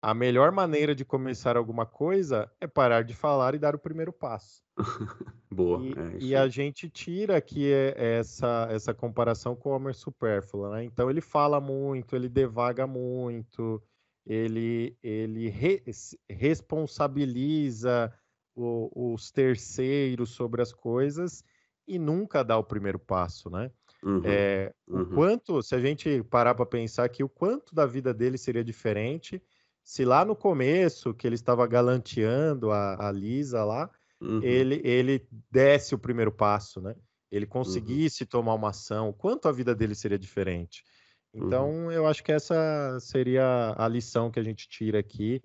[0.00, 4.12] A melhor maneira de começar alguma coisa é parar de falar e dar o primeiro
[4.12, 4.62] passo.
[5.50, 5.80] Boa.
[5.82, 10.84] E, é e a gente tira aqui essa, essa comparação com o Homer supérfluo, né?
[10.84, 13.82] Então ele fala muito, ele devaga muito,
[14.24, 15.82] ele, ele re,
[16.30, 18.14] responsabiliza
[18.54, 21.42] o, os terceiros sobre as coisas
[21.88, 23.70] e nunca dá o primeiro passo, né?
[24.00, 25.02] Uhum, é, uhum.
[25.02, 28.62] O quanto, se a gente parar para pensar que o quanto da vida dele seria
[28.62, 29.42] diferente
[29.88, 34.42] se lá no começo, que ele estava galanteando a, a Lisa lá, uhum.
[34.42, 36.94] ele, ele desse o primeiro passo, né?
[37.32, 37.50] Ele uhum.
[37.50, 38.28] conseguisse uhum.
[38.28, 40.84] tomar uma ação, quanto a vida dele seria diferente?
[41.32, 41.90] Então, uhum.
[41.90, 45.42] eu acho que essa seria a lição que a gente tira aqui.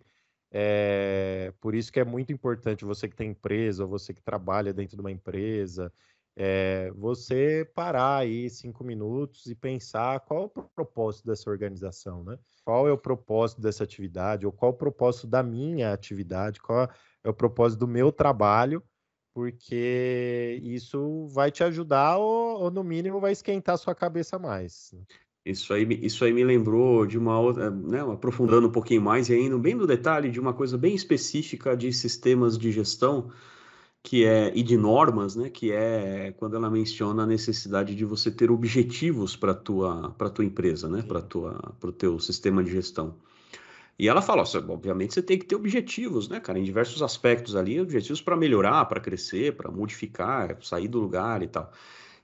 [0.51, 4.73] É, por isso que é muito importante você que tem empresa, ou você que trabalha
[4.73, 5.89] dentro de uma empresa,
[6.35, 12.37] é, você parar aí cinco minutos e pensar qual é o propósito dessa organização, né?
[12.65, 16.89] Qual é o propósito dessa atividade, ou qual é o propósito da minha atividade, qual
[17.23, 18.81] é o propósito do meu trabalho,
[19.33, 24.91] porque isso vai te ajudar ou, ou no mínimo vai esquentar sua cabeça mais.
[24.93, 25.01] Né?
[25.45, 29.35] Isso aí, isso aí me lembrou de uma outra, né, aprofundando um pouquinho mais e
[29.35, 33.29] indo bem no detalhe de uma coisa bem específica de sistemas de gestão,
[34.03, 38.29] que é e de normas, né, que é quando ela menciona a necessidade de você
[38.29, 42.71] ter objetivos para tua para tua empresa, né, para tua para o teu sistema de
[42.71, 43.15] gestão.
[43.97, 47.79] E ela fala, obviamente você tem que ter objetivos, né, cara, em diversos aspectos ali,
[47.79, 51.71] objetivos para melhorar, para crescer, para modificar, sair do lugar e tal.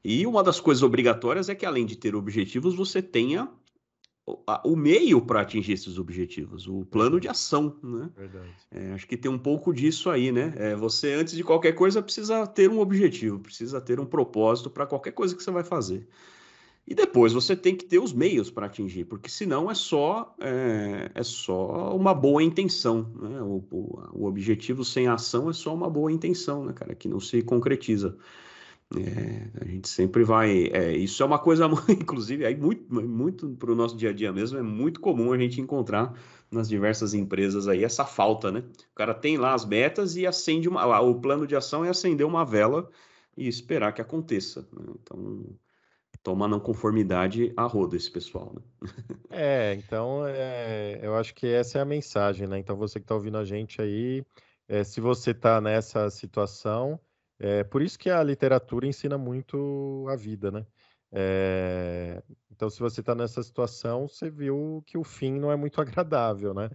[0.04, 3.50] E uma das coisas obrigatórias é que além de ter objetivos, você tenha
[4.64, 8.10] o meio para atingir esses objetivos, o plano de ação, né?
[8.16, 8.50] Verdade.
[8.72, 10.54] É, acho que tem um pouco disso aí, né?
[10.58, 14.86] É, você, antes de qualquer coisa, precisa ter um objetivo, precisa ter um propósito para
[14.86, 16.08] qualquer coisa que você vai fazer.
[16.88, 21.12] E depois você tem que ter os meios para atingir, porque senão é só, é,
[21.14, 23.42] é só uma boa intenção, né?
[23.42, 27.20] O, o, o objetivo sem ação é só uma boa intenção, né, cara, que não
[27.20, 28.18] se concretiza.
[28.96, 30.68] É, a gente sempre vai.
[30.68, 34.34] É, isso é uma coisa, inclusive, aí muito, muito para o nosso dia a dia
[34.34, 36.14] mesmo, é muito comum a gente encontrar
[36.52, 38.64] nas diversas empresas aí essa falta, né?
[38.92, 41.00] O cara tem lá as metas e acende uma.
[41.02, 42.90] O plano de ação é acender uma vela
[43.38, 44.68] e esperar que aconteça.
[44.74, 44.86] Né?
[45.02, 45.46] Então,
[46.24, 48.62] toma não conformidade a roda esse pessoal, né?
[49.32, 52.58] É, então é, eu acho que essa é a mensagem, né?
[52.58, 54.26] Então você que está ouvindo a gente aí,
[54.68, 57.00] é, se você está nessa situação
[57.40, 60.66] é por isso que a literatura ensina muito a vida, né?
[61.12, 62.22] É,
[62.52, 66.54] então, se você está nessa situação, você viu que o fim não é muito agradável,
[66.54, 66.70] né?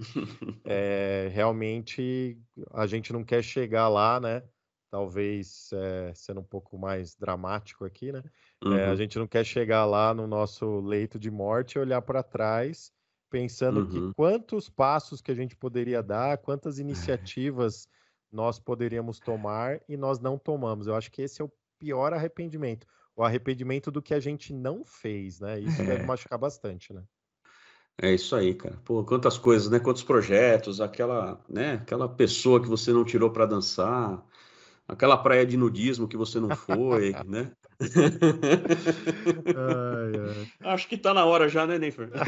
[0.65, 2.39] É, realmente,
[2.73, 4.43] a gente não quer chegar lá, né?
[4.91, 8.23] Talvez é, sendo um pouco mais dramático aqui, né?
[8.63, 8.91] Uhum.
[8.91, 12.91] a gente não quer chegar lá no nosso leito de morte e olhar para trás,
[13.29, 13.89] pensando uhum.
[13.89, 17.87] que quantos passos que a gente poderia dar, quantas iniciativas
[18.35, 20.89] nós poderíamos tomar e nós não tomamos.
[20.89, 22.85] Eu acho que esse é o pior arrependimento.
[23.15, 25.61] O arrependimento do que a gente não fez, né?
[25.61, 25.85] Isso é.
[25.85, 27.05] deve machucar bastante, né?
[27.97, 28.77] É isso aí, cara.
[28.85, 29.79] Pô, quantas coisas, né?
[29.79, 31.75] Quantos projetos, aquela, né?
[31.75, 34.21] Aquela pessoa que você não tirou para dançar,
[34.89, 37.53] aquela praia de nudismo que você não foi, né?
[39.55, 40.13] ai,
[40.61, 40.73] ai.
[40.73, 42.11] Acho que tá na hora já, né, Neifer?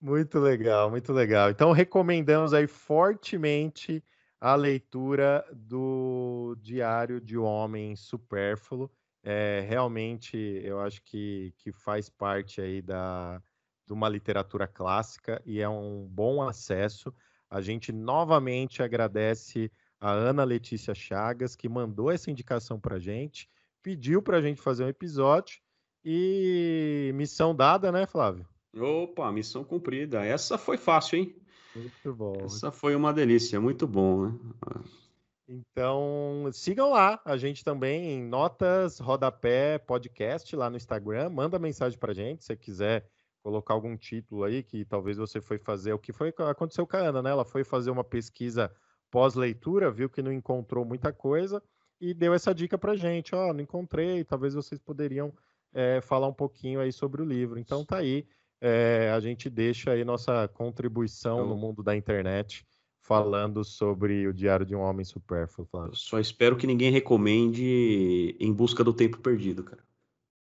[0.00, 1.50] Muito legal, muito legal.
[1.50, 4.02] Então, recomendamos aí fortemente
[4.40, 8.90] a leitura do Diário de Homem Supérfluo.
[9.22, 13.42] é, realmente eu acho que, que faz parte aí da,
[13.86, 17.14] de uma literatura clássica e é um bom acesso.
[17.50, 19.70] A gente novamente agradece
[20.00, 23.48] a Ana Letícia Chagas, que mandou essa indicação para gente,
[23.82, 25.60] pediu para a gente fazer um episódio
[26.04, 28.48] e missão dada, né, Flávio?
[28.76, 30.24] Opa, missão cumprida.
[30.24, 31.36] Essa foi fácil, hein?
[31.74, 32.36] Muito bom.
[32.44, 34.38] Essa foi uma delícia, muito bom, né?
[35.48, 41.28] Então, sigam lá a gente também em Notas Rodapé Podcast lá no Instagram.
[41.30, 43.08] Manda mensagem pra gente se quiser
[43.42, 45.92] colocar algum título aí que talvez você foi fazer.
[45.92, 47.30] O que foi aconteceu com a Ana, né?
[47.30, 48.72] Ela foi fazer uma pesquisa
[49.10, 51.60] pós-leitura, viu que não encontrou muita coisa
[52.00, 53.34] e deu essa dica pra gente.
[53.34, 55.32] Ó, oh, não encontrei, talvez vocês poderiam
[55.72, 57.58] é, falar um pouquinho aí sobre o livro.
[57.58, 58.26] Então tá aí,
[58.60, 62.66] é, a gente deixa aí nossa contribuição no mundo da internet
[63.10, 65.66] falando sobre o Diário de um Homem Supérfluo.
[65.68, 65.96] Flávio.
[65.96, 69.82] Só espero que ninguém recomende Em Busca do Tempo Perdido, cara.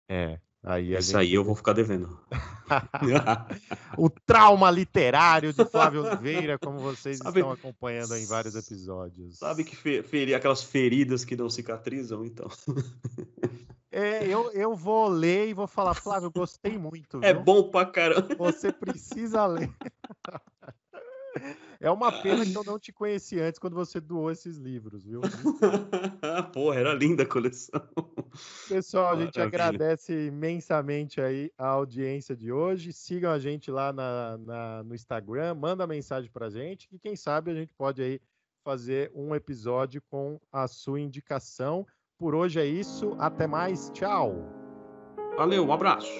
[0.09, 1.29] É, aí Essa gente...
[1.29, 2.19] aí eu vou ficar devendo.
[3.97, 9.39] o trauma literário de Flávio Oliveira, como vocês sabe, estão acompanhando em vários episódios.
[9.39, 12.49] Sabe que feri, aquelas feridas que não cicatrizam, então.
[13.93, 17.19] É, eu, eu vou ler e vou falar, Flávio, gostei muito.
[17.19, 17.41] É viu?
[17.41, 18.35] É bom pra caramba.
[18.37, 19.71] Você precisa ler.
[21.81, 25.21] É uma pena que eu não te conheci antes quando você doou esses livros, viu?
[26.53, 27.81] Porra, era linda a coleção.
[28.69, 29.65] Pessoal, a gente Maravilha.
[29.65, 32.93] agradece imensamente aí a audiência de hoje.
[32.93, 37.51] Sigam a gente lá na, na, no Instagram, manda mensagem pra gente e quem sabe
[37.51, 38.21] a gente pode aí
[38.63, 41.87] fazer um episódio com a sua indicação.
[42.21, 44.35] Por hoje é isso, até mais, tchau.
[45.39, 46.13] Valeu, um abraço.